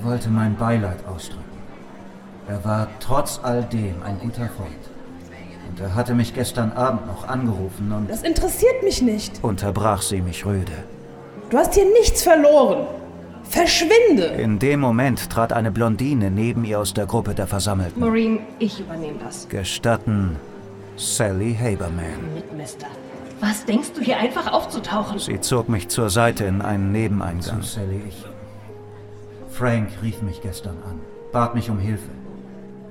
wollte 0.02 0.30
mein 0.30 0.56
Beileid 0.56 0.96
ausdrücken. 1.06 1.44
Er 2.48 2.64
war 2.64 2.88
trotz 2.98 3.38
all 3.44 3.62
dem 3.62 4.02
ein 4.04 4.18
guter 4.18 4.48
Freund. 4.56 4.82
Und 5.68 5.78
er 5.80 5.94
hatte 5.94 6.12
mich 6.12 6.34
gestern 6.34 6.72
Abend 6.72 7.06
noch 7.06 7.28
angerufen 7.28 7.92
und 7.92 8.10
Das 8.10 8.24
interessiert 8.24 8.82
mich 8.82 9.00
nicht. 9.00 9.38
unterbrach 9.44 10.02
sie 10.02 10.20
mich 10.20 10.44
rüde. 10.44 10.72
Du 11.50 11.56
hast 11.56 11.74
hier 11.74 11.84
nichts 12.00 12.24
verloren. 12.24 12.84
Verschwinde! 13.44 14.24
In 14.42 14.58
dem 14.58 14.80
Moment 14.80 15.30
trat 15.30 15.52
eine 15.52 15.70
Blondine 15.70 16.32
neben 16.32 16.64
ihr 16.64 16.80
aus 16.80 16.94
der 16.94 17.06
Gruppe 17.06 17.32
der 17.32 17.46
Versammelten. 17.46 18.00
Maureen, 18.00 18.40
ich 18.58 18.80
übernehme 18.80 19.18
das. 19.24 19.48
Gestatten 19.48 20.34
Sally 20.96 21.54
Haberman. 21.54 22.34
Mit 22.34 22.52
Mister. 22.56 22.88
Was 23.42 23.64
denkst 23.64 23.94
du 23.94 24.00
hier 24.02 24.18
einfach 24.18 24.52
aufzutauchen? 24.52 25.18
Sie 25.18 25.40
zog 25.40 25.68
mich 25.68 25.88
zur 25.88 26.10
Seite 26.10 26.44
in 26.44 26.62
einen 26.62 26.92
Nebeneingang. 26.92 27.60
Sally, 27.62 28.00
ich. 28.08 28.24
Frank 29.48 29.88
rief 30.00 30.22
mich 30.22 30.40
gestern 30.42 30.76
an, 30.88 31.00
bat 31.32 31.56
mich 31.56 31.68
um 31.68 31.80
Hilfe. 31.80 32.12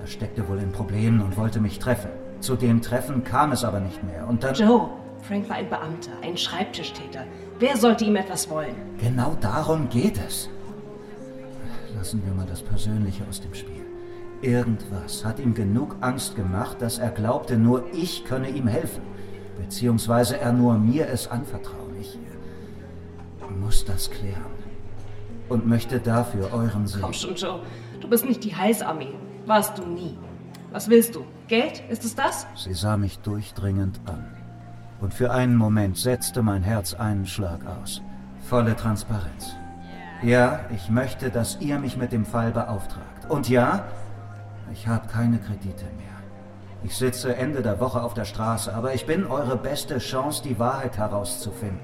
Er 0.02 0.08
steckte 0.08 0.50
wohl 0.50 0.60
in 0.60 0.74
Problemen 0.74 1.22
und 1.22 1.38
wollte 1.38 1.62
mich 1.62 1.80
treffen. 1.80 2.10
Zu 2.42 2.58
dem 2.58 2.82
Treffen 2.82 3.24
kam 3.24 3.54
es 3.54 3.64
aber 3.64 3.80
nicht 3.80 4.04
mehr. 4.04 4.28
Und 4.28 4.44
dann. 4.44 4.54
Joe, 4.54 4.90
Frank 5.22 5.48
war 5.48 5.56
ein 5.56 5.70
Beamter, 5.70 6.12
ein 6.22 6.36
Schreibtischtäter. 6.36 7.24
Wer 7.58 7.78
sollte 7.78 8.04
ihm 8.04 8.18
etwas 8.18 8.50
wollen? 8.50 8.76
Genau 8.98 9.38
darum 9.40 9.88
geht 9.88 10.20
es. 10.28 10.50
Lassen 11.96 12.22
wir 12.26 12.34
mal 12.34 12.46
das 12.46 12.62
Persönliche 12.62 13.24
aus 13.30 13.40
dem 13.40 13.54
Spiel. 13.54 13.86
Irgendwas 14.42 15.24
hat 15.24 15.40
ihm 15.40 15.54
genug 15.54 15.96
Angst 16.02 16.36
gemacht, 16.36 16.82
dass 16.82 16.98
er 16.98 17.12
glaubte, 17.12 17.58
nur 17.58 17.86
ich 17.94 18.26
könne 18.26 18.50
ihm 18.50 18.68
helfen. 18.68 19.04
Beziehungsweise 19.62 20.40
er 20.40 20.52
nur 20.52 20.74
mir 20.78 21.08
es 21.08 21.28
anvertrauen. 21.28 21.96
Ich 22.00 22.16
äh, 22.16 23.52
muss 23.52 23.86
das 23.86 24.10
klären. 24.10 24.52
Und 25.50 25.68
möchte 25.68 26.00
dafür 26.00 26.52
euren 26.54 26.72
Komm 26.72 26.88
Segen. 26.88 27.14
schon, 27.14 27.36
Joe. 27.36 27.60
Du 28.00 28.10
bist 28.10 28.26
nicht 28.26 28.44
die 28.44 28.56
Heilsarmee. 28.56 29.14
Warst 29.46 29.78
du 29.78 29.86
nie. 29.86 30.18
Was 30.72 30.90
willst 30.90 31.16
du? 31.16 31.26
Geld? 31.48 31.84
Ist 31.90 32.06
es 32.06 32.16
das? 32.16 32.48
Sie 32.56 32.74
sah 32.74 32.98
mich 32.98 33.20
durchdringend 33.20 34.00
an. 34.06 34.26
Und 35.02 35.14
für 35.14 35.32
einen 35.32 35.56
Moment 35.56 35.98
setzte 35.98 36.42
mein 36.42 36.64
Herz 36.64 36.94
einen 36.94 37.26
Schlag 37.26 37.60
aus. 37.82 38.02
Volle 38.44 38.76
Transparenz. 38.76 39.56
Ja, 40.24 40.62
ich 40.74 40.90
möchte, 40.90 41.30
dass 41.30 41.60
ihr 41.60 41.80
mich 41.80 41.98
mit 41.98 42.12
dem 42.12 42.26
Fall 42.26 42.52
beauftragt. 42.52 43.30
Und 43.30 43.50
ja, 43.50 43.86
ich 44.72 44.88
habe 44.88 45.08
keine 45.08 45.38
Kredite 45.40 45.86
mehr. 45.98 46.11
Ich 46.84 46.98
sitze 46.98 47.36
Ende 47.36 47.62
der 47.62 47.80
Woche 47.80 48.02
auf 48.02 48.14
der 48.14 48.26
Straße, 48.26 48.74
aber 48.74 48.94
ich 48.94 49.06
bin 49.06 49.28
eure 49.28 49.56
beste 49.56 50.00
Chance, 50.00 50.42
die 50.44 50.58
Wahrheit 50.58 50.98
herauszufinden. 50.98 51.80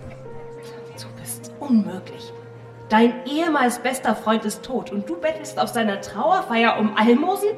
Du 1.00 1.08
bist 1.22 1.52
unmöglich. 1.60 2.34
Dein 2.90 3.14
ehemals 3.26 3.80
bester 3.80 4.16
Freund 4.16 4.46
ist 4.46 4.64
tot 4.64 4.92
und 4.92 5.08
du 5.10 5.18
bettelst 5.20 5.60
auf 5.60 5.70
seiner 5.70 6.02
Trauerfeier 6.02 6.80
um 6.80 6.96
Almosen? 6.96 7.50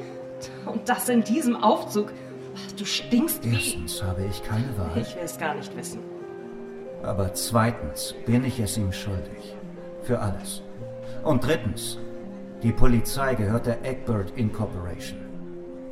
Und 0.65 0.89
das 0.89 1.07
in 1.09 1.23
diesem 1.23 1.55
Aufzug. 1.63 2.11
Du 2.77 2.83
stinkst 2.85 3.43
wie... 3.45 3.53
Erstens 3.55 4.03
habe 4.03 4.25
ich 4.25 4.43
keine 4.43 4.77
Wahrheit, 4.77 5.07
Ich 5.07 5.15
will 5.15 5.23
es 5.23 5.37
gar 5.37 5.53
nicht 5.55 5.75
wissen. 5.77 5.99
aber 7.03 7.33
zweitens 7.33 8.15
bin 8.25 8.43
ich 8.43 8.59
es 8.59 8.77
ihm 8.77 8.91
schuldig. 8.91 9.55
Für 10.01 10.19
alles. 10.19 10.61
Und 11.23 11.45
drittens, 11.45 11.97
die 12.63 12.71
Polizei 12.71 13.35
gehört 13.35 13.65
der 13.67 13.85
Egbert 13.85 14.31
Incorporation. 14.35 15.19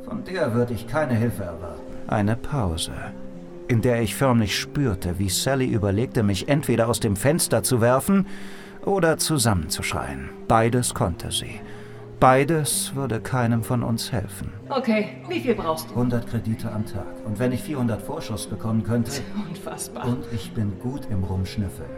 Von 0.08 0.24
der 0.24 0.54
würde 0.54 0.72
ich 0.74 0.86
keine 0.86 1.14
Hilfe 1.14 1.42
erwarten. 1.44 1.82
Eine 2.06 2.36
Pause, 2.36 2.92
in 3.68 3.82
der 3.82 4.00
ich 4.00 4.14
förmlich 4.14 4.58
spürte, 4.58 5.18
wie 5.18 5.28
Sally 5.28 5.66
überlegte, 5.66 6.22
mich 6.22 6.48
entweder 6.48 6.88
aus 6.88 7.00
dem 7.00 7.14
Fenster 7.16 7.62
zu 7.62 7.80
werfen 7.82 8.26
oder 8.84 9.18
zusammenzuschreien. 9.18 10.30
Beides 10.48 10.94
konnte 10.94 11.30
sie. 11.30 11.60
Beides 12.20 12.94
würde 12.94 13.20
keinem 13.20 13.62
von 13.62 13.82
uns 13.82 14.10
helfen. 14.10 14.52
Okay, 14.70 15.08
wie 15.28 15.40
viel 15.40 15.54
brauchst 15.54 15.90
du? 15.90 15.94
100 15.94 16.26
Kredite 16.26 16.72
am 16.72 16.84
Tag. 16.86 17.06
Und 17.24 17.38
wenn 17.38 17.52
ich 17.52 17.62
400 17.62 18.00
Vorschuss 18.02 18.46
bekommen 18.46 18.82
könnte, 18.82 19.12
Unfassbar. 19.48 20.06
und 20.06 20.24
ich 20.32 20.50
bin 20.52 20.72
gut 20.80 21.02
im 21.10 21.22
Rumschnüffeln. 21.22 21.90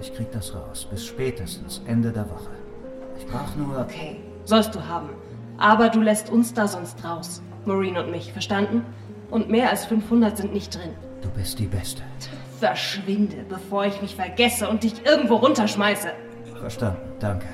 Ich 0.00 0.12
krieg 0.14 0.32
das 0.32 0.54
raus, 0.54 0.88
bis 0.90 1.04
spätestens 1.06 1.82
Ende 1.86 2.10
der 2.10 2.28
Woche. 2.28 2.50
Ich 3.18 3.26
brauch 3.26 3.54
nur... 3.56 3.78
Okay, 3.82 4.16
sollst 4.46 4.74
du 4.74 4.84
haben. 4.88 5.10
Aber 5.60 5.90
du 5.90 6.00
lässt 6.00 6.30
uns 6.30 6.54
da 6.54 6.66
sonst 6.66 7.04
raus. 7.04 7.42
Maureen 7.66 7.96
und 7.98 8.10
mich, 8.10 8.32
verstanden? 8.32 8.82
Und 9.30 9.48
mehr 9.48 9.70
als 9.70 9.84
500 9.84 10.36
sind 10.36 10.52
nicht 10.52 10.74
drin. 10.74 10.90
Du 11.22 11.28
bist 11.30 11.58
die 11.58 11.66
Beste. 11.66 12.02
Verschwinde, 12.58 13.44
bevor 13.48 13.84
ich 13.84 14.02
mich 14.02 14.16
vergesse 14.16 14.68
und 14.68 14.82
dich 14.82 15.06
irgendwo 15.06 15.36
runterschmeiße. 15.36 16.08
Verstanden, 16.58 17.00
danke. 17.20 17.46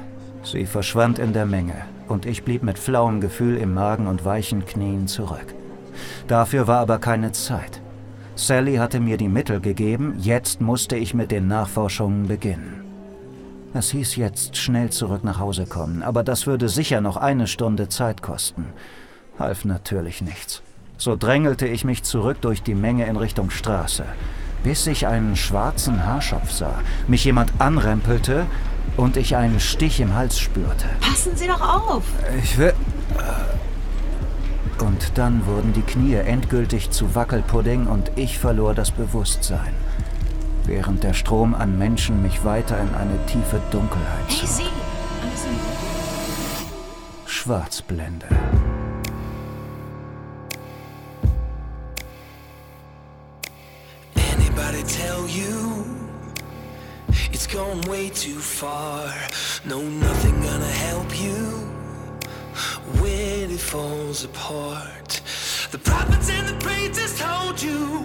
Sie 0.42 0.66
verschwand 0.66 1.18
in 1.18 1.32
der 1.32 1.46
Menge 1.46 1.74
und 2.08 2.24
ich 2.24 2.44
blieb 2.44 2.62
mit 2.62 2.78
flauem 2.78 3.20
Gefühl 3.20 3.56
im 3.56 3.74
Magen 3.74 4.06
und 4.06 4.24
weichen 4.24 4.64
Knien 4.64 5.08
zurück. 5.08 5.54
Dafür 6.28 6.68
war 6.68 6.78
aber 6.78 6.98
keine 6.98 7.32
Zeit. 7.32 7.80
Sally 8.36 8.76
hatte 8.76 9.00
mir 9.00 9.16
die 9.16 9.28
Mittel 9.28 9.60
gegeben, 9.60 10.14
jetzt 10.18 10.60
musste 10.60 10.96
ich 10.96 11.14
mit 11.14 11.32
den 11.32 11.48
Nachforschungen 11.48 12.28
beginnen. 12.28 12.85
Es 13.78 13.90
hieß 13.90 14.16
jetzt 14.16 14.56
schnell 14.56 14.88
zurück 14.88 15.22
nach 15.22 15.38
Hause 15.38 15.66
kommen, 15.66 16.02
aber 16.02 16.22
das 16.22 16.46
würde 16.46 16.70
sicher 16.70 17.02
noch 17.02 17.18
eine 17.18 17.46
Stunde 17.46 17.90
Zeit 17.90 18.22
kosten. 18.22 18.64
Half 19.38 19.66
natürlich 19.66 20.22
nichts. 20.22 20.62
So 20.96 21.14
drängelte 21.14 21.66
ich 21.66 21.84
mich 21.84 22.02
zurück 22.02 22.38
durch 22.40 22.62
die 22.62 22.74
Menge 22.74 23.04
in 23.04 23.16
Richtung 23.16 23.50
Straße, 23.50 24.06
bis 24.64 24.86
ich 24.86 25.06
einen 25.06 25.36
schwarzen 25.36 26.06
Haarschopf 26.06 26.52
sah, 26.52 26.80
mich 27.06 27.26
jemand 27.26 27.52
anrempelte 27.58 28.46
und 28.96 29.18
ich 29.18 29.36
einen 29.36 29.60
Stich 29.60 30.00
im 30.00 30.14
Hals 30.14 30.38
spürte. 30.38 30.86
Passen 31.02 31.36
Sie 31.36 31.46
doch 31.46 31.60
auf! 31.60 32.04
Ich 32.42 32.56
will. 32.56 32.72
Und 34.78 35.18
dann 35.18 35.44
wurden 35.44 35.74
die 35.74 35.82
Knie 35.82 36.14
endgültig 36.14 36.90
zu 36.90 37.14
Wackelpudding 37.14 37.88
und 37.88 38.10
ich 38.16 38.38
verlor 38.38 38.72
das 38.72 38.90
Bewusstsein, 38.90 39.74
während 40.66 41.02
der 41.04 41.14
Strom 41.14 41.54
an 41.54 41.78
Menschen 41.78 42.22
mich 42.22 42.44
weiter 42.44 42.78
in 42.78 42.94
eine 42.94 43.24
tiefe 43.26 43.60
Dunkelheit 43.70 44.24
Hey, 44.28 44.46
zog. 44.46 44.48
Sie! 44.48 44.62
Alles 45.22 45.44
in 45.44 45.52
Ordnung? 45.52 47.26
Schwarzblende. 47.26 48.26
Anybody 54.16 54.82
tell 54.84 55.26
you 55.28 55.84
it's 57.32 57.46
gone 57.46 57.80
way 57.88 58.08
too 58.10 58.38
far? 58.40 59.12
No, 59.64 59.80
nothing 59.82 60.34
gonna 60.42 60.64
help 60.88 61.10
you 61.20 61.68
when 63.00 63.50
it 63.50 63.60
falls 63.60 64.24
apart. 64.24 65.20
The 65.70 65.78
prophets 65.78 66.30
and 66.30 66.48
the 66.48 66.54
preachers 66.64 67.18
told 67.18 67.60
you, 67.62 68.04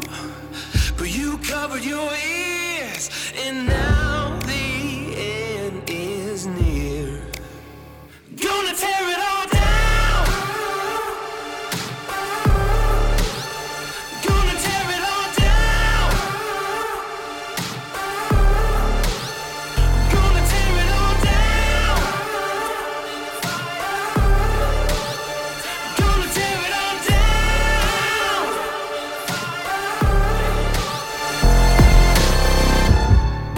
you 1.11 1.37
covered 1.39 1.83
your 1.83 2.09
ears. 2.13 3.09
and 3.43 3.67
now 3.67 4.20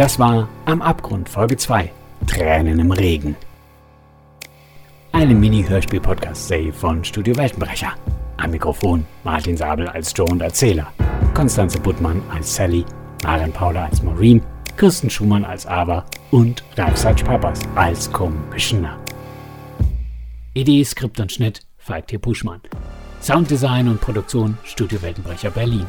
Das 0.04 0.20
war 0.20 0.50
Am 0.66 0.82
Abgrund, 0.82 1.30
Folge 1.30 1.56
2. 1.56 1.90
Tränen 2.28 2.78
im 2.78 2.92
Regen. 2.92 3.38
Eine 5.14 5.34
Mini-Hörspiel-Podcast-Serie 5.34 6.74
von 6.74 7.06
Studio 7.06 7.38
Weltenbrecher. 7.38 7.94
Am 8.36 8.52
Mikrofon 8.52 9.06
Martin 9.24 9.56
Sabel 9.56 9.88
als 9.88 10.12
Joe 10.14 10.28
und 10.30 10.42
Erzähler, 10.42 10.92
Konstanze 11.34 11.80
Buttmann 11.80 12.22
als 12.30 12.54
Sally, 12.54 12.84
Maren 13.24 13.54
Paula 13.54 13.86
als 13.86 14.04
Maureen, 14.04 14.42
Kirsten 14.76 15.10
Schumann 15.10 15.46
als 15.46 15.66
Ava 15.66 16.04
und 16.32 16.66
Ralf 16.76 17.02
Papas 17.24 17.62
als 17.76 18.12
Commissioner. 18.12 19.00
Idee, 20.54 20.84
Skript 20.84 21.22
und 21.22 21.32
Schnitt 21.32 21.62
Falk 21.78 22.08
T. 22.08 22.18
Puschmann. 22.18 22.60
Sounddesign 23.22 23.88
und 23.88 24.02
Produktion 24.02 24.58
Studio 24.66 25.02
Weltenbrecher 25.02 25.52
Berlin. 25.52 25.86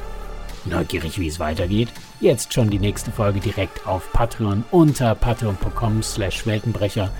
Neugierig, 0.67 1.19
wie 1.19 1.27
es 1.27 1.41
weitergeht? 1.41 1.89
Jetzt 2.25 2.55
schon 2.55 2.71
die 2.71 2.79
nächste 2.79 3.13
Folge 3.13 3.39
direkt 3.39 3.87
auf 3.87 4.11
Patreon 4.15 4.65
unter 4.71 5.15
patreon.com 5.15 6.03
slash 6.03 6.47
Weltenbrecher 6.47 7.11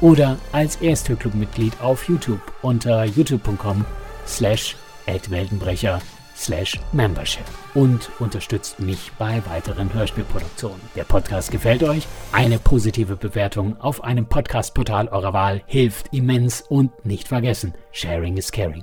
oder 0.00 0.36
als 0.50 0.82
Ersthörclub-Mitglied 0.82 1.80
auf 1.80 2.08
YouTube 2.08 2.40
unter 2.62 3.04
youtube.com 3.04 3.84
slash 4.26 4.74
Weltenbrecher 5.06 6.00
slash 6.36 6.80
Membership 6.90 7.44
und 7.74 8.10
unterstützt 8.18 8.80
mich 8.80 9.12
bei 9.16 9.40
weiteren 9.46 9.94
Hörspielproduktionen. 9.94 10.80
Der 10.96 11.04
Podcast 11.04 11.52
gefällt 11.52 11.84
euch? 11.84 12.08
Eine 12.32 12.58
positive 12.58 13.14
Bewertung 13.14 13.80
auf 13.80 14.02
einem 14.02 14.26
Podcast-Portal 14.26 15.06
eurer 15.06 15.32
Wahl 15.32 15.62
hilft 15.66 16.12
immens 16.12 16.62
und 16.62 17.04
nicht 17.06 17.28
vergessen, 17.28 17.74
Sharing 17.92 18.36
is 18.36 18.50
Caring. 18.50 18.82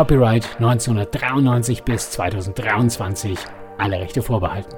Copyright 0.00 0.46
1993 0.58 1.82
bis 1.82 2.10
2023. 2.12 3.38
Alle 3.76 4.00
Rechte 4.00 4.22
vorbehalten. 4.22 4.74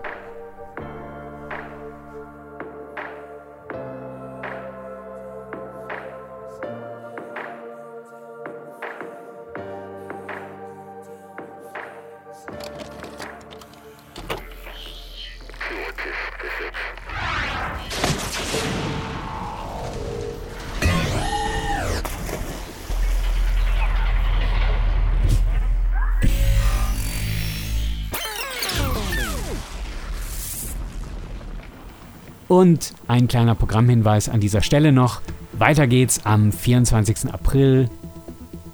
Und 32.52 32.92
ein 33.08 33.28
kleiner 33.28 33.54
Programmhinweis 33.54 34.28
an 34.28 34.38
dieser 34.38 34.60
Stelle 34.60 34.92
noch. 34.92 35.22
Weiter 35.54 35.86
geht's 35.86 36.26
am 36.26 36.52
24. 36.52 37.32
April 37.32 37.88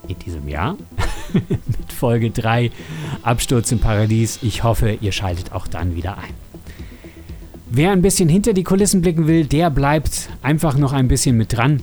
in 0.09 0.19
diesem 0.19 0.49
Jahr 0.49 0.77
mit 1.49 1.93
Folge 1.97 2.33
3 2.33 2.73
Absturz 3.23 3.71
im 3.71 3.79
Paradies. 3.79 4.41
Ich 4.43 4.64
hoffe, 4.64 4.99
ihr 5.01 5.12
schaltet 5.12 5.53
auch 5.53 5.69
dann 5.69 5.95
wieder 5.95 6.19
ein. 6.19 6.35
Wer 7.71 7.93
ein 7.93 8.03
bisschen 8.03 8.29
hinter 8.29 8.53
die 8.53 8.64
Kulissen 8.64 9.01
blicken 9.01 9.29
will, 9.29 9.47
der 9.47 9.71
bleibt 9.71 10.29
einfach 10.43 10.77
noch 10.77 10.93
ein 10.93 11.07
bisschen 11.07 11.37
mit 11.37 11.57
dran. 11.57 11.81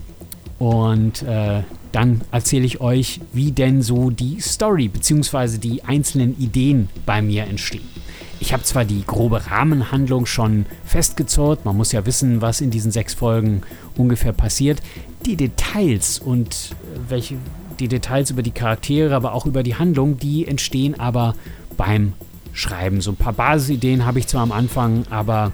Und 0.59 1.23
äh, 1.23 1.61
dann 1.93 2.19
erzähle 2.29 2.65
ich 2.65 2.81
euch, 2.81 3.21
wie 3.31 3.53
denn 3.53 3.81
so 3.81 4.09
die 4.09 4.41
Story 4.41 4.89
bzw. 4.89 5.59
die 5.59 5.85
einzelnen 5.85 6.37
Ideen 6.37 6.89
bei 7.05 7.21
mir 7.21 7.45
entstehen. 7.45 7.94
Ich 8.39 8.53
habe 8.53 8.63
zwar 8.63 8.85
die 8.85 9.03
grobe 9.05 9.49
Rahmenhandlung 9.49 10.25
schon 10.25 10.65
festgezurrt, 10.85 11.65
man 11.65 11.77
muss 11.77 11.91
ja 11.91 12.05
wissen, 12.05 12.41
was 12.41 12.61
in 12.61 12.69
diesen 12.69 12.91
sechs 12.91 13.13
Folgen 13.13 13.61
ungefähr 13.95 14.33
passiert. 14.33 14.81
Die 15.25 15.35
Details 15.35 16.19
und 16.19 16.49
äh, 16.53 17.09
welche 17.09 17.37
die 17.79 17.87
Details 17.87 18.31
über 18.31 18.41
die 18.41 18.51
Charaktere, 18.51 19.15
aber 19.15 19.33
auch 19.33 19.45
über 19.45 19.63
die 19.63 19.75
Handlung, 19.75 20.17
die 20.17 20.47
entstehen 20.47 20.99
aber 20.99 21.35
beim 21.77 22.13
Schreiben. 22.53 23.01
So 23.01 23.11
ein 23.11 23.17
paar 23.17 23.33
Basisideen 23.33 24.05
habe 24.05 24.19
ich 24.19 24.27
zwar 24.27 24.41
am 24.41 24.51
Anfang, 24.51 25.05
aber 25.09 25.51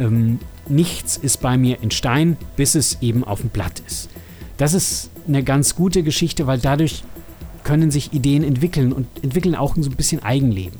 ähm, 0.00 0.40
nichts 0.68 1.16
ist 1.16 1.40
bei 1.40 1.56
mir 1.56 1.80
in 1.82 1.90
Stein, 1.90 2.36
bis 2.56 2.74
es 2.74 3.00
eben 3.00 3.24
auf 3.24 3.40
dem 3.40 3.50
Blatt 3.50 3.82
ist. 3.86 4.08
Das 4.56 4.74
ist 4.74 5.10
eine 5.26 5.42
ganz 5.42 5.76
gute 5.76 6.02
Geschichte, 6.02 6.46
weil 6.46 6.58
dadurch 6.58 7.04
können 7.64 7.90
sich 7.90 8.12
Ideen 8.12 8.44
entwickeln 8.44 8.92
und 8.92 9.06
entwickeln 9.22 9.54
auch 9.54 9.74
so 9.76 9.90
ein 9.90 9.96
bisschen 9.96 10.22
Eigenleben. 10.22 10.78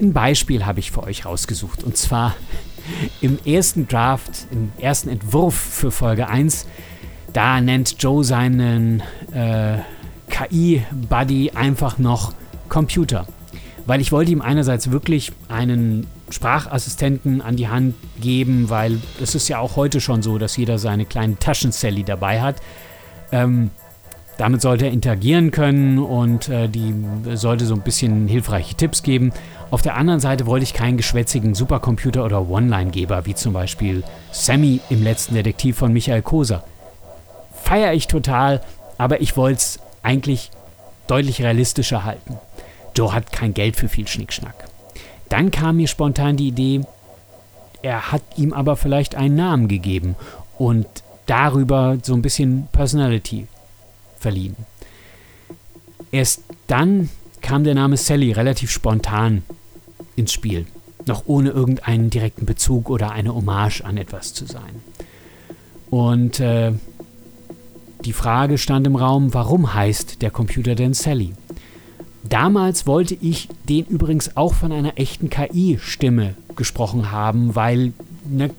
Ein 0.00 0.12
Beispiel 0.12 0.66
habe 0.66 0.80
ich 0.80 0.90
für 0.90 1.02
euch 1.02 1.24
rausgesucht 1.24 1.82
und 1.84 1.96
zwar 1.96 2.34
im 3.20 3.38
ersten 3.44 3.88
Draft, 3.88 4.46
im 4.50 4.72
ersten 4.78 5.08
Entwurf 5.08 5.54
für 5.54 5.90
Folge 5.90 6.28
1, 6.28 6.66
da 7.32 7.60
nennt 7.60 8.02
Joe 8.02 8.24
seinen 8.24 9.02
äh, 9.32 9.78
KI-Buddy 10.28 11.52
einfach 11.52 11.98
noch 11.98 12.34
Computer. 12.68 13.26
Weil 13.86 14.00
ich 14.00 14.12
wollte 14.12 14.30
ihm 14.30 14.42
einerseits 14.42 14.90
wirklich 14.90 15.32
einen 15.48 16.06
Sprachassistenten 16.30 17.40
an 17.42 17.56
die 17.56 17.68
Hand 17.68 17.94
geben, 18.20 18.70
weil 18.70 19.00
es 19.20 19.34
ist 19.34 19.48
ja 19.48 19.58
auch 19.58 19.76
heute 19.76 20.00
schon 20.00 20.22
so, 20.22 20.38
dass 20.38 20.56
jeder 20.56 20.78
seine 20.78 21.04
kleinen 21.04 21.38
Taschenzelli 21.38 22.04
dabei 22.04 22.40
hat. 22.40 22.56
Ähm, 23.32 23.70
damit 24.38 24.62
sollte 24.62 24.86
er 24.86 24.92
interagieren 24.92 25.50
können 25.50 25.98
und 25.98 26.48
äh, 26.48 26.68
die 26.68 26.94
sollte 27.34 27.66
so 27.66 27.74
ein 27.74 27.82
bisschen 27.82 28.28
hilfreiche 28.28 28.74
Tipps 28.74 29.02
geben. 29.02 29.32
Auf 29.70 29.82
der 29.82 29.96
anderen 29.96 30.20
Seite 30.20 30.46
wollte 30.46 30.64
ich 30.64 30.74
keinen 30.74 30.96
geschwätzigen 30.96 31.54
Supercomputer 31.54 32.24
oder 32.24 32.48
One-Line-Geber, 32.48 33.26
wie 33.26 33.34
zum 33.34 33.52
Beispiel 33.52 34.02
Sammy 34.30 34.80
im 34.90 35.02
letzten 35.02 35.34
Detektiv 35.34 35.76
von 35.76 35.92
Michael 35.92 36.22
Koser. 36.22 36.64
Feiere 37.62 37.92
ich 37.92 38.08
total, 38.08 38.62
aber 38.98 39.20
ich 39.20 39.36
wollte 39.36 39.58
es 39.58 39.78
eigentlich 40.02 40.50
deutlich 41.06 41.42
realistischer 41.42 42.04
halten. 42.04 42.38
Joe 42.96 43.12
hat 43.12 43.32
kein 43.32 43.54
Geld 43.54 43.76
für 43.76 43.88
viel 43.88 44.08
Schnickschnack. 44.08 44.54
Dann 45.28 45.50
kam 45.50 45.76
mir 45.76 45.88
spontan 45.88 46.36
die 46.36 46.48
Idee, 46.48 46.82
er 47.82 48.12
hat 48.12 48.22
ihm 48.36 48.52
aber 48.52 48.76
vielleicht 48.76 49.14
einen 49.14 49.34
Namen 49.34 49.68
gegeben 49.68 50.14
und 50.58 50.86
darüber 51.26 51.98
so 52.02 52.14
ein 52.14 52.22
bisschen 52.22 52.68
Personality 52.72 53.46
verliehen. 54.22 54.56
Erst 56.10 56.44
dann 56.66 57.10
kam 57.40 57.64
der 57.64 57.74
Name 57.74 57.96
Sally 57.96 58.32
relativ 58.32 58.70
spontan. 58.70 59.42
ins 60.14 60.32
Spiel. 60.32 60.66
Noch 61.06 61.24
ohne 61.26 61.50
irgendeinen 61.50 62.10
direkten 62.10 62.46
Bezug 62.46 62.90
oder 62.90 63.12
eine 63.12 63.34
Hommage 63.34 63.80
an 63.82 63.96
etwas 63.96 64.34
zu 64.34 64.46
sein. 64.46 64.82
Und 65.90 66.38
äh, 66.38 66.72
die 68.04 68.12
Frage 68.12 68.58
stand 68.58 68.86
im 68.86 68.96
Raum, 68.96 69.34
warum 69.34 69.74
heißt 69.74 70.22
der 70.22 70.30
Computer 70.30 70.74
denn 70.74 70.94
Sally? 70.94 71.32
Damals 72.28 72.86
wollte 72.86 73.16
ich 73.20 73.48
den 73.68 73.84
übrigens 73.86 74.36
auch 74.36 74.54
von 74.54 74.70
einer 74.70 74.98
echten 74.98 75.28
KI-Stimme 75.28 76.34
gesprochen 76.56 77.10
haben, 77.10 77.54
weil, 77.54 77.92
ne, 78.28 78.50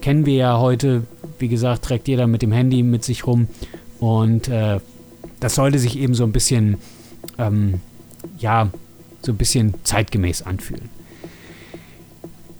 kennen 0.00 0.24
wir 0.24 0.34
ja 0.34 0.58
heute, 0.58 1.02
wie 1.38 1.48
gesagt, 1.48 1.84
trägt 1.84 2.08
jeder 2.08 2.26
mit 2.26 2.42
dem 2.42 2.52
Handy 2.52 2.82
mit 2.82 3.04
sich 3.04 3.26
rum 3.26 3.48
und 4.00 4.48
äh, 4.48 4.80
das 5.40 5.54
sollte 5.54 5.78
sich 5.78 5.98
eben 5.98 6.14
so 6.14 6.24
ein 6.24 6.32
bisschen, 6.32 6.78
ähm, 7.38 7.80
ja, 8.38 8.70
so 9.22 9.32
ein 9.32 9.36
bisschen 9.36 9.74
zeitgemäß 9.84 10.42
anfühlen. 10.42 10.88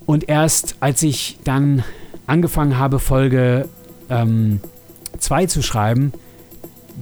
Und 0.05 0.29
erst 0.29 0.77
als 0.81 1.03
ich 1.03 1.39
dann 1.45 1.83
angefangen 2.27 2.79
habe, 2.79 2.99
Folge 2.99 3.69
2 4.09 5.43
ähm, 5.43 5.49
zu 5.49 5.63
schreiben, 5.63 6.13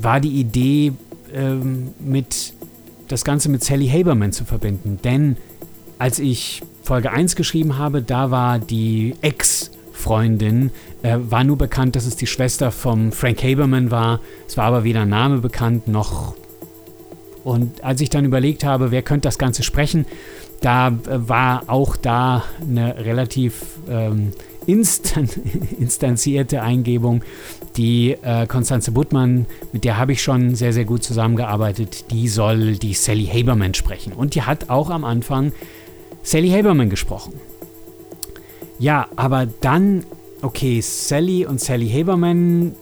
war 0.00 0.20
die 0.20 0.40
Idee, 0.40 0.92
ähm, 1.32 1.92
mit 1.98 2.54
das 3.08 3.24
Ganze 3.24 3.50
mit 3.50 3.62
Sally 3.62 3.88
Haberman 3.88 4.32
zu 4.32 4.44
verbinden. 4.44 4.98
Denn 5.04 5.36
als 5.98 6.18
ich 6.18 6.62
Folge 6.82 7.10
1 7.10 7.36
geschrieben 7.36 7.78
habe, 7.78 8.02
da 8.02 8.30
war 8.30 8.58
die 8.58 9.14
Ex-Freundin, 9.94 10.70
äh, 11.02 11.16
war 11.18 11.44
nur 11.44 11.56
bekannt, 11.56 11.96
dass 11.96 12.04
es 12.04 12.16
die 12.16 12.26
Schwester 12.26 12.70
vom 12.70 13.12
Frank 13.12 13.42
Haberman 13.42 13.90
war. 13.90 14.20
Es 14.46 14.56
war 14.56 14.64
aber 14.64 14.84
weder 14.84 15.06
Name 15.06 15.38
bekannt 15.38 15.88
noch. 15.88 16.34
Und 17.44 17.84
als 17.84 18.00
ich 18.00 18.10
dann 18.10 18.24
überlegt 18.24 18.64
habe, 18.64 18.90
wer 18.90 19.02
könnte 19.02 19.28
das 19.28 19.38
Ganze 19.38 19.62
sprechen, 19.62 20.06
da 20.60 20.88
äh, 20.88 20.92
war 21.28 21.64
auch 21.68 21.96
da 21.96 22.44
eine 22.60 22.96
relativ 23.04 23.62
ähm, 23.88 24.32
instan 24.66 25.28
instanzierte 25.78 26.62
Eingebung. 26.62 27.22
Die 27.76 28.16
äh, 28.22 28.46
Konstanze 28.46 28.92
Buttmann, 28.92 29.46
mit 29.72 29.84
der 29.84 29.98
habe 29.98 30.12
ich 30.12 30.22
schon 30.22 30.54
sehr, 30.54 30.72
sehr 30.72 30.84
gut 30.84 31.02
zusammengearbeitet, 31.02 32.10
die 32.10 32.28
soll 32.28 32.76
die 32.76 32.94
Sally 32.94 33.26
Haberman 33.26 33.74
sprechen. 33.74 34.12
Und 34.12 34.34
die 34.34 34.42
hat 34.42 34.70
auch 34.70 34.90
am 34.90 35.04
Anfang 35.04 35.52
Sally 36.22 36.50
Haberman 36.50 36.88
gesprochen. 36.88 37.34
Ja, 38.78 39.08
aber 39.16 39.46
dann, 39.60 40.04
okay, 40.42 40.80
Sally 40.80 41.46
und 41.46 41.60
Sally 41.60 41.88
Haberman, 41.88 42.74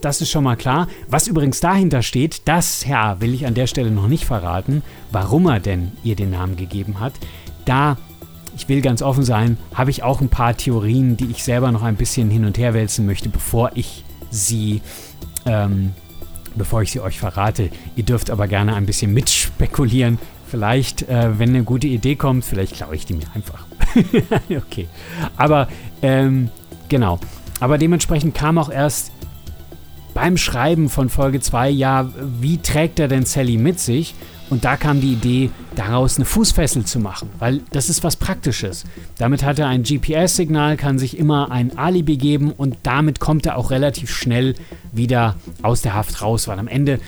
das 0.00 0.20
ist 0.20 0.30
schon 0.30 0.44
mal 0.44 0.56
klar. 0.56 0.88
Was 1.08 1.26
übrigens 1.26 1.60
dahinter 1.60 2.02
steht, 2.02 2.42
das, 2.44 2.86
ja, 2.86 3.20
will 3.20 3.34
ich 3.34 3.46
an 3.46 3.54
der 3.54 3.66
Stelle 3.66 3.90
noch 3.90 4.08
nicht 4.08 4.24
verraten, 4.24 4.82
warum 5.10 5.46
er 5.46 5.60
denn 5.60 5.92
ihr 6.02 6.16
den 6.16 6.30
Namen 6.30 6.56
gegeben 6.56 7.00
hat. 7.00 7.14
Da 7.64 7.96
ich 8.56 8.68
will 8.68 8.80
ganz 8.80 9.02
offen 9.02 9.24
sein, 9.24 9.58
habe 9.74 9.90
ich 9.90 10.02
auch 10.02 10.20
ein 10.20 10.28
paar 10.28 10.56
Theorien, 10.56 11.16
die 11.16 11.26
ich 11.26 11.42
selber 11.42 11.72
noch 11.72 11.82
ein 11.82 11.96
bisschen 11.96 12.30
hin 12.30 12.44
und 12.44 12.58
her 12.58 12.74
wälzen 12.74 13.06
möchte, 13.06 13.28
bevor 13.28 13.72
ich 13.74 14.04
sie, 14.30 14.80
ähm, 15.46 15.92
bevor 16.54 16.82
ich 16.82 16.92
sie 16.92 17.00
euch 17.00 17.18
verrate. 17.18 17.70
Ihr 17.96 18.04
dürft 18.04 18.30
aber 18.30 18.46
gerne 18.46 18.74
ein 18.74 18.86
bisschen 18.86 19.12
mitspekulieren. 19.12 20.18
Vielleicht, 20.46 21.08
äh, 21.08 21.38
wenn 21.38 21.50
eine 21.50 21.64
gute 21.64 21.88
Idee 21.88 22.16
kommt, 22.16 22.44
vielleicht 22.44 22.74
klaue 22.74 22.94
ich 22.94 23.06
die 23.06 23.14
mir 23.14 23.26
einfach. 23.34 23.66
okay. 24.50 24.88
Aber 25.36 25.68
ähm, 26.02 26.50
genau. 26.88 27.18
Aber 27.60 27.78
dementsprechend 27.78 28.34
kam 28.34 28.58
auch 28.58 28.70
erst 28.70 29.12
beim 30.12 30.36
Schreiben 30.36 30.88
von 30.88 31.08
Folge 31.08 31.40
2, 31.40 31.70
ja, 31.70 32.08
wie 32.40 32.58
trägt 32.58 33.00
er 33.00 33.08
denn 33.08 33.24
Sally 33.24 33.56
mit 33.56 33.80
sich? 33.80 34.14
Und 34.50 34.64
da 34.64 34.76
kam 34.76 35.00
die 35.00 35.14
Idee, 35.14 35.50
daraus 35.74 36.16
eine 36.16 36.26
Fußfessel 36.26 36.84
zu 36.84 37.00
machen, 37.00 37.30
weil 37.38 37.62
das 37.72 37.88
ist 37.88 38.04
was 38.04 38.16
Praktisches. 38.16 38.84
Damit 39.18 39.42
hat 39.42 39.58
er 39.58 39.68
ein 39.68 39.82
GPS-Signal, 39.82 40.76
kann 40.76 40.98
sich 40.98 41.18
immer 41.18 41.50
ein 41.50 41.76
Alibi 41.78 42.16
geben 42.16 42.52
und 42.52 42.76
damit 42.82 43.20
kommt 43.20 43.46
er 43.46 43.56
auch 43.56 43.70
relativ 43.70 44.14
schnell 44.14 44.54
wieder 44.92 45.36
aus 45.62 45.82
der 45.82 45.94
Haft 45.94 46.22
raus, 46.22 46.46
weil 46.46 46.58
am 46.58 46.68
Ende 46.68 47.00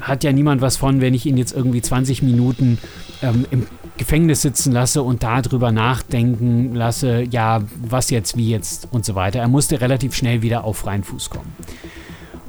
hat 0.00 0.24
ja 0.24 0.32
niemand 0.32 0.62
was 0.62 0.76
von, 0.76 1.00
wenn 1.00 1.14
ich 1.14 1.26
ihn 1.26 1.36
jetzt 1.36 1.52
irgendwie 1.52 1.82
20 1.82 2.22
Minuten 2.22 2.78
ähm, 3.22 3.44
im 3.50 3.66
Gefängnis 3.96 4.42
sitzen 4.42 4.72
lasse 4.72 5.02
und 5.02 5.22
darüber 5.22 5.72
nachdenken 5.72 6.74
lasse, 6.74 7.22
ja, 7.22 7.62
was 7.76 8.10
jetzt, 8.10 8.36
wie 8.36 8.50
jetzt 8.50 8.88
und 8.90 9.04
so 9.04 9.14
weiter. 9.14 9.40
Er 9.40 9.48
musste 9.48 9.80
relativ 9.80 10.14
schnell 10.14 10.42
wieder 10.42 10.64
auf 10.64 10.78
freien 10.78 11.04
Fuß 11.04 11.30
kommen. 11.30 11.52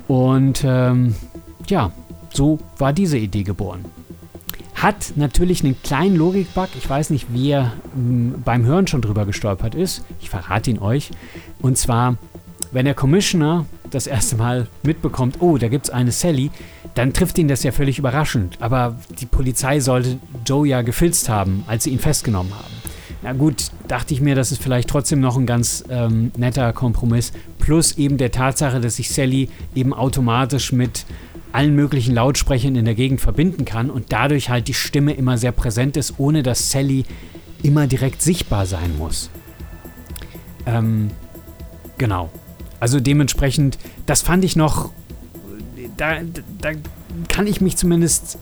Und 0.07 0.63
ähm, 0.65 1.15
ja, 1.67 1.91
so 2.33 2.59
war 2.77 2.93
diese 2.93 3.17
Idee 3.17 3.43
geboren. 3.43 3.85
Hat 4.75 5.13
natürlich 5.15 5.63
einen 5.63 5.81
kleinen 5.81 6.15
Logikbug. 6.15 6.69
Ich 6.77 6.87
weiß 6.87 7.09
nicht, 7.09 7.27
wer 7.31 7.73
m, 7.95 8.35
beim 8.45 8.63
Hören 8.63 8.87
schon 8.87 9.01
drüber 9.01 9.25
gestolpert 9.25 9.73
ist. 9.73 10.03
Ich 10.21 10.29
verrate 10.29 10.69
ihn 10.69 10.79
euch. 10.79 11.11
Und 11.61 11.77
zwar, 11.77 12.17
wenn 12.71 12.85
der 12.85 12.93
Commissioner 12.93 13.65
das 13.91 14.07
erste 14.07 14.35
Mal 14.35 14.67
mitbekommt, 14.83 15.37
oh, 15.41 15.57
da 15.57 15.67
gibt 15.67 15.85
es 15.85 15.89
eine 15.89 16.11
Sally, 16.11 16.51
dann 16.95 17.13
trifft 17.13 17.37
ihn 17.37 17.47
das 17.47 17.63
ja 17.63 17.71
völlig 17.71 17.99
überraschend. 17.99 18.57
Aber 18.61 18.97
die 19.19 19.25
Polizei 19.25 19.79
sollte 19.79 20.17
Joe 20.45 20.67
ja 20.67 20.81
gefilzt 20.81 21.29
haben, 21.29 21.63
als 21.67 21.83
sie 21.83 21.91
ihn 21.91 21.99
festgenommen 21.99 22.53
haben. 22.53 22.77
Na 23.23 23.33
gut, 23.33 23.71
dachte 23.87 24.13
ich 24.13 24.21
mir, 24.21 24.35
das 24.35 24.51
ist 24.51 24.61
vielleicht 24.61 24.89
trotzdem 24.89 25.19
noch 25.19 25.37
ein 25.37 25.45
ganz 25.45 25.83
ähm, 25.89 26.31
netter 26.37 26.71
Kompromiss. 26.73 27.33
Plus 27.59 27.97
eben 27.97 28.17
der 28.17 28.31
Tatsache, 28.31 28.79
dass 28.79 28.97
sich 28.97 29.09
Sally 29.09 29.49
eben 29.75 29.93
automatisch 29.93 30.71
mit 30.71 31.05
allen 31.51 31.75
möglichen 31.75 32.13
Lautsprechern 32.13 32.75
in 32.75 32.85
der 32.85 32.95
Gegend 32.95 33.21
verbinden 33.21 33.65
kann 33.65 33.89
und 33.89 34.11
dadurch 34.11 34.49
halt 34.49 34.67
die 34.67 34.73
Stimme 34.73 35.13
immer 35.13 35.37
sehr 35.37 35.51
präsent 35.51 35.97
ist, 35.97 36.15
ohne 36.19 36.43
dass 36.43 36.71
Sally 36.71 37.05
immer 37.63 37.87
direkt 37.87 38.21
sichtbar 38.21 38.65
sein 38.65 38.97
muss. 38.97 39.29
Ähm, 40.65 41.09
genau. 41.97 42.29
Also 42.79 42.99
dementsprechend, 42.99 43.77
das 44.05 44.21
fand 44.21 44.43
ich 44.43 44.55
noch, 44.55 44.91
da, 45.97 46.17
da 46.61 46.71
kann 47.27 47.47
ich 47.47 47.61
mich 47.61 47.77
zumindest 47.77 48.37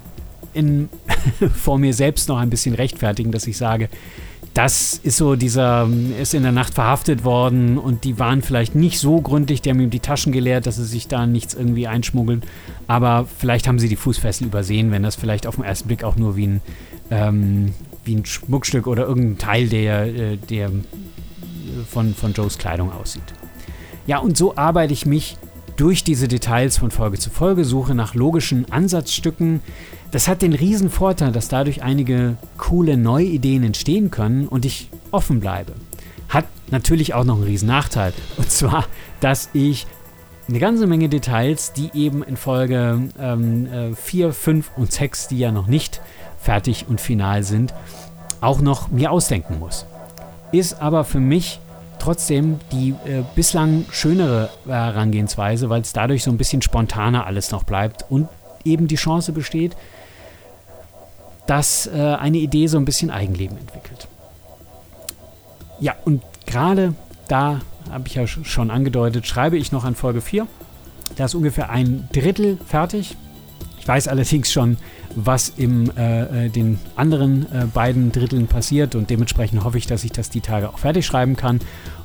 in, 0.53 0.89
vor 1.53 1.77
mir 1.77 1.93
selbst 1.93 2.29
noch 2.29 2.37
ein 2.37 2.49
bisschen 2.49 2.75
rechtfertigen, 2.75 3.31
dass 3.31 3.47
ich 3.47 3.57
sage, 3.57 3.89
das 4.55 4.99
ist 5.03 5.17
so 5.17 5.35
dieser, 5.35 5.87
ist 6.17 6.33
in 6.33 6.43
der 6.43 6.53
Nacht 6.53 6.73
verhaftet 6.73 7.25
worden 7.25 7.77
und 7.77 8.05
die 8.05 8.19
waren 8.19 8.41
vielleicht 8.41 8.73
nicht 8.73 8.99
so 8.99 9.19
gründlich, 9.19 9.61
die 9.61 9.69
haben 9.69 9.81
ihm 9.81 9.89
die 9.89 9.99
Taschen 9.99 10.31
geleert, 10.31 10.65
dass 10.65 10.77
er 10.77 10.85
sich 10.85 11.09
da 11.09 11.27
nichts 11.27 11.53
irgendwie 11.53 11.87
einschmuggeln. 11.87 12.41
Aber 12.87 13.27
vielleicht 13.37 13.67
haben 13.67 13.79
sie 13.79 13.89
die 13.89 13.97
Fußfessel 13.97 14.47
übersehen, 14.47 14.91
wenn 14.91 15.03
das 15.03 15.17
vielleicht 15.17 15.45
auf 15.45 15.55
den 15.55 15.65
ersten 15.65 15.89
Blick 15.89 16.05
auch 16.05 16.15
nur 16.15 16.37
wie 16.37 16.47
ein, 16.47 16.61
ähm, 17.11 17.73
wie 18.05 18.15
ein 18.15 18.25
Schmuckstück 18.25 18.87
oder 18.87 19.05
irgendein 19.05 19.37
Teil 19.39 19.67
der, 19.67 20.05
äh, 20.05 20.37
der 20.37 20.71
von, 21.91 22.15
von 22.15 22.31
Joes 22.31 22.57
Kleidung 22.57 22.93
aussieht. 22.93 23.33
Ja, 24.07 24.19
und 24.19 24.37
so 24.37 24.55
arbeite 24.55 24.93
ich 24.93 25.05
mich 25.05 25.37
durch 25.77 26.03
diese 26.03 26.27
Details 26.27 26.77
von 26.77 26.91
Folge 26.91 27.17
zu 27.17 27.29
Folge, 27.29 27.65
suche 27.65 27.95
nach 27.95 28.15
logischen 28.15 28.71
Ansatzstücken, 28.71 29.61
das 30.11 30.27
hat 30.27 30.41
den 30.41 30.53
riesen 30.53 30.89
Vorteil, 30.89 31.31
dass 31.31 31.49
dadurch 31.49 31.83
einige 31.83 32.37
coole 32.57 32.95
neue 32.95 33.25
Ideen 33.25 33.63
entstehen 33.63 34.11
können 34.11 34.47
und 34.47 34.63
ich 34.63 34.89
offen 35.11 35.41
bleibe. 35.41 35.73
Hat 36.29 36.45
natürlich 36.71 37.13
auch 37.13 37.25
noch 37.25 37.35
einen 37.35 37.43
riesen 37.43 37.67
Nachteil. 37.67 38.13
Und 38.37 38.49
zwar, 38.49 38.85
dass 39.19 39.49
ich 39.53 39.87
eine 40.47 40.59
ganze 40.59 40.87
Menge 40.87 41.09
Details, 41.09 41.73
die 41.73 41.89
eben 41.93 42.23
in 42.23 42.37
Folge 42.37 43.09
ähm, 43.19 43.95
4, 43.95 44.31
5 44.31 44.71
und 44.77 44.91
6, 44.91 45.27
die 45.27 45.39
ja 45.39 45.51
noch 45.51 45.67
nicht 45.67 46.01
fertig 46.39 46.85
und 46.87 47.01
final 47.01 47.43
sind, 47.43 47.73
auch 48.41 48.61
noch 48.61 48.89
mir 48.89 49.11
ausdenken 49.11 49.59
muss. 49.59 49.85
Ist 50.51 50.81
aber 50.81 51.03
für 51.03 51.19
mich 51.19 51.59
trotzdem 52.05 52.59
die 52.71 52.89
äh, 53.05 53.23
bislang 53.33 53.85
schönere 53.89 54.49
Herangehensweise, 54.67 55.69
weil 55.69 55.81
es 55.81 55.91
dadurch 55.91 56.23
so 56.23 56.29
ein 56.29 56.37
bisschen 56.37 56.61
spontaner 56.61 57.25
alles 57.25 57.49
noch 57.49 57.63
bleibt 57.63 58.05
und 58.09 58.29
eben 58.63 58.87
die 58.87 58.95
Chance 58.95 59.31
besteht, 59.31 59.75
dass 61.47 61.87
äh, 61.87 61.99
eine 61.99 62.37
Idee 62.37 62.67
so 62.67 62.77
ein 62.77 62.85
bisschen 62.85 63.09
Eigenleben 63.09 63.57
entwickelt. 63.57 64.07
Ja, 65.79 65.95
und 66.05 66.21
gerade 66.45 66.93
da 67.27 67.61
habe 67.89 68.07
ich 68.07 68.13
ja 68.13 68.27
schon 68.27 68.69
angedeutet, 68.69 69.25
schreibe 69.25 69.57
ich 69.57 69.71
noch 69.71 69.83
an 69.83 69.95
Folge 69.95 70.21
4. 70.21 70.45
Da 71.15 71.25
ist 71.25 71.33
ungefähr 71.33 71.71
ein 71.71 72.07
Drittel 72.13 72.59
fertig. 72.67 73.17
Ich 73.79 73.87
weiß 73.87 74.07
allerdings 74.07 74.51
schon, 74.51 74.77
was 75.15 75.49
in 75.55 75.95
äh, 75.97 76.45
äh, 76.45 76.49
den 76.49 76.79
anderen 76.95 77.51
äh, 77.51 77.65
beiden 77.65 78.11
Dritteln 78.11 78.47
passiert 78.47 78.95
und 78.95 79.09
dementsprechend 79.09 79.63
hoffe 79.63 79.77
ich, 79.77 79.87
dass 79.87 80.03
ich 80.03 80.11
das 80.11 80.29
die 80.29 80.41
Tage 80.41 80.69
auch 80.69 80.79
fertig 80.79 81.05
schreiben 81.05 81.35
kann. 81.35 81.59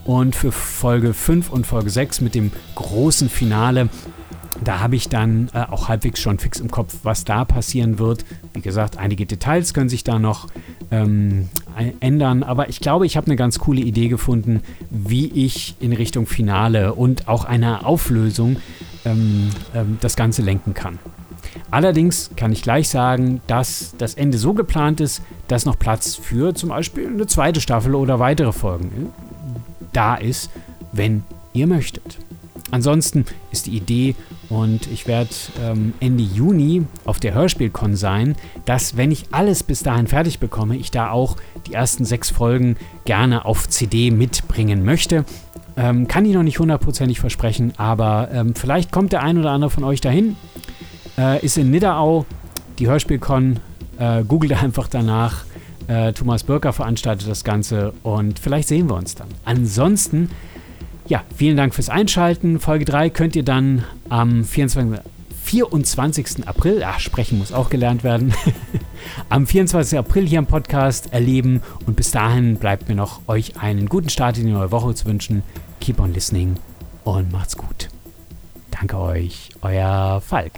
Und 0.05 0.35
für 0.35 0.51
Folge 0.51 1.13
5 1.13 1.51
und 1.51 1.67
Folge 1.67 1.91
6 1.91 2.21
mit 2.23 2.35
dem 2.35 2.51
großen 2.75 3.29
Finale 3.29 3.89
da 4.63 4.81
habe 4.81 4.97
ich 4.97 5.09
dann 5.09 5.49
äh, 5.55 5.61
auch 5.61 5.89
halbwegs 5.89 6.21
schon 6.21 6.39
fix 6.39 6.61
im 6.61 6.71
Kopf, 6.71 6.95
was 7.03 7.25
da 7.25 7.45
passieren 7.45 7.99
wird. 7.99 8.25
Wie 8.53 8.61
gesagt, 8.61 8.99
einige 8.99 9.27
Details 9.27 9.75
können 9.75 9.89
sich 9.89 10.05
da 10.05 10.19
noch 10.19 10.49
ähm, 10.91 11.49
ändern, 12.01 12.43
aber 12.43 12.69
ich 12.69 12.81
glaube, 12.81 13.07
ich 13.07 13.17
habe 13.17 13.27
eine 13.27 13.37
ganz 13.37 13.59
coole 13.59 13.81
Idee 13.81 14.09
gefunden, 14.09 14.61
wie 14.91 15.27
ich 15.29 15.77
in 15.81 15.93
Richtung 15.93 16.27
Finale 16.27 16.95
und 16.95 17.29
auch 17.29 17.45
einer 17.45 17.87
Auflösung 17.87 18.57
ähm, 19.05 19.51
ähm, 19.75 19.99
das 20.01 20.17
Ganze 20.17 20.43
lenken 20.43 20.75
kann. 20.75 20.99
Allerdings 21.71 22.31
kann 22.37 22.53
ich 22.53 22.63
gleich 22.63 22.89
sagen, 22.89 23.41
dass 23.47 23.95
das 23.99 24.15
Ende 24.15 24.39
so 24.39 24.55
geplant 24.55 25.01
ist, 25.01 25.23
dass 25.49 25.67
noch 25.67 25.79
Platz 25.79 26.17
für 26.17 26.55
zum 26.55 26.71
Beispiel 26.71 27.07
eine 27.07 27.27
zweite 27.27 27.61
Staffel 27.61 27.95
oder 27.95 28.19
weitere 28.19 28.53
Folgen 28.53 28.87
äh, 28.87 29.85
da 29.93 30.17
ist, 30.17 30.51
wenn 30.93 31.25
ihr 31.53 31.67
möchtet. 31.67 32.19
Ansonsten 32.71 33.25
ist 33.51 33.67
die 33.67 33.77
Idee, 33.77 34.15
und 34.51 34.89
ich 34.89 35.07
werde 35.07 35.31
ähm, 35.63 35.95
Ende 36.01 36.25
Juni 36.25 36.85
auf 37.05 37.21
der 37.21 37.35
Hörspielcon 37.35 37.95
sein, 37.95 38.35
dass, 38.65 38.97
wenn 38.97 39.13
ich 39.13 39.27
alles 39.31 39.63
bis 39.63 39.85
dahin 39.85 40.09
fertig 40.09 40.41
bekomme, 40.41 40.77
ich 40.77 40.91
da 40.91 41.11
auch 41.11 41.37
die 41.69 41.73
ersten 41.73 42.05
sechs 42.05 42.31
Folgen 42.31 42.77
gerne 43.05 43.45
auf 43.45 43.69
CD 43.69 44.11
mitbringen 44.11 44.85
möchte. 44.85 45.25
Ähm, 45.77 46.09
kann 46.09 46.25
ich 46.25 46.35
noch 46.35 46.43
nicht 46.43 46.59
hundertprozentig 46.59 47.21
versprechen, 47.21 47.73
aber 47.77 48.29
ähm, 48.33 48.57
vielleicht 48.57 48.91
kommt 48.91 49.13
der 49.13 49.23
ein 49.23 49.39
oder 49.39 49.53
andere 49.53 49.71
von 49.71 49.85
euch 49.85 50.01
dahin. 50.01 50.37
Äh, 51.19 51.45
ist 51.45 51.59
in 51.59 51.71
Nidderau, 51.71 52.27
die 52.79 52.89
Hörspielcon. 52.89 53.61
Äh, 53.99 54.25
googelt 54.25 54.63
einfach 54.63 54.89
danach. 54.89 55.45
Äh, 55.87 56.13
Thomas 56.13 56.45
Birker 56.45 56.73
veranstaltet 56.73 57.29
das 57.29 57.45
Ganze 57.45 57.93
und 58.03 58.39
vielleicht 58.39 58.69
sehen 58.69 58.89
wir 58.89 58.97
uns 58.97 59.15
dann. 59.15 59.29
Ansonsten 59.45 60.31
ja, 61.11 61.25
vielen 61.35 61.57
Dank 61.57 61.75
fürs 61.75 61.89
Einschalten. 61.89 62.61
Folge 62.61 62.85
3 62.85 63.11
könnt 63.11 63.35
ihr 63.35 63.43
dann 63.43 63.85
am 64.09 64.45
24. 64.45 65.01
24. 65.43 66.47
April, 66.47 66.85
ach, 66.85 67.01
sprechen 67.01 67.39
muss 67.39 67.53
auch 67.53 67.71
gelernt 67.71 68.05
werden, 68.05 68.33
am 69.31 69.49
24. 69.49 69.99
April 69.99 70.29
hier 70.29 70.39
im 70.39 70.47
Podcast 70.47 71.13
erleben. 71.13 71.61
Und 71.87 71.97
bis 71.97 72.13
dahin 72.13 72.57
bleibt 72.57 72.89
mir 72.89 72.95
noch, 72.95 73.23
euch 73.27 73.57
einen 73.61 73.89
guten 73.89 74.11
Start 74.11 74.39
in 74.39 74.47
die 74.47 74.53
neue 74.53 74.71
Woche 74.71 74.95
zu 74.95 75.07
wünschen. 75.07 75.43
Keep 75.81 75.99
on 75.99 76.15
listening 76.15 76.55
und 77.03 77.33
macht's 77.33 77.57
gut. 77.57 77.89
Danke 78.71 78.97
euch, 78.99 79.49
euer 79.63 80.23
Falk. 80.25 80.53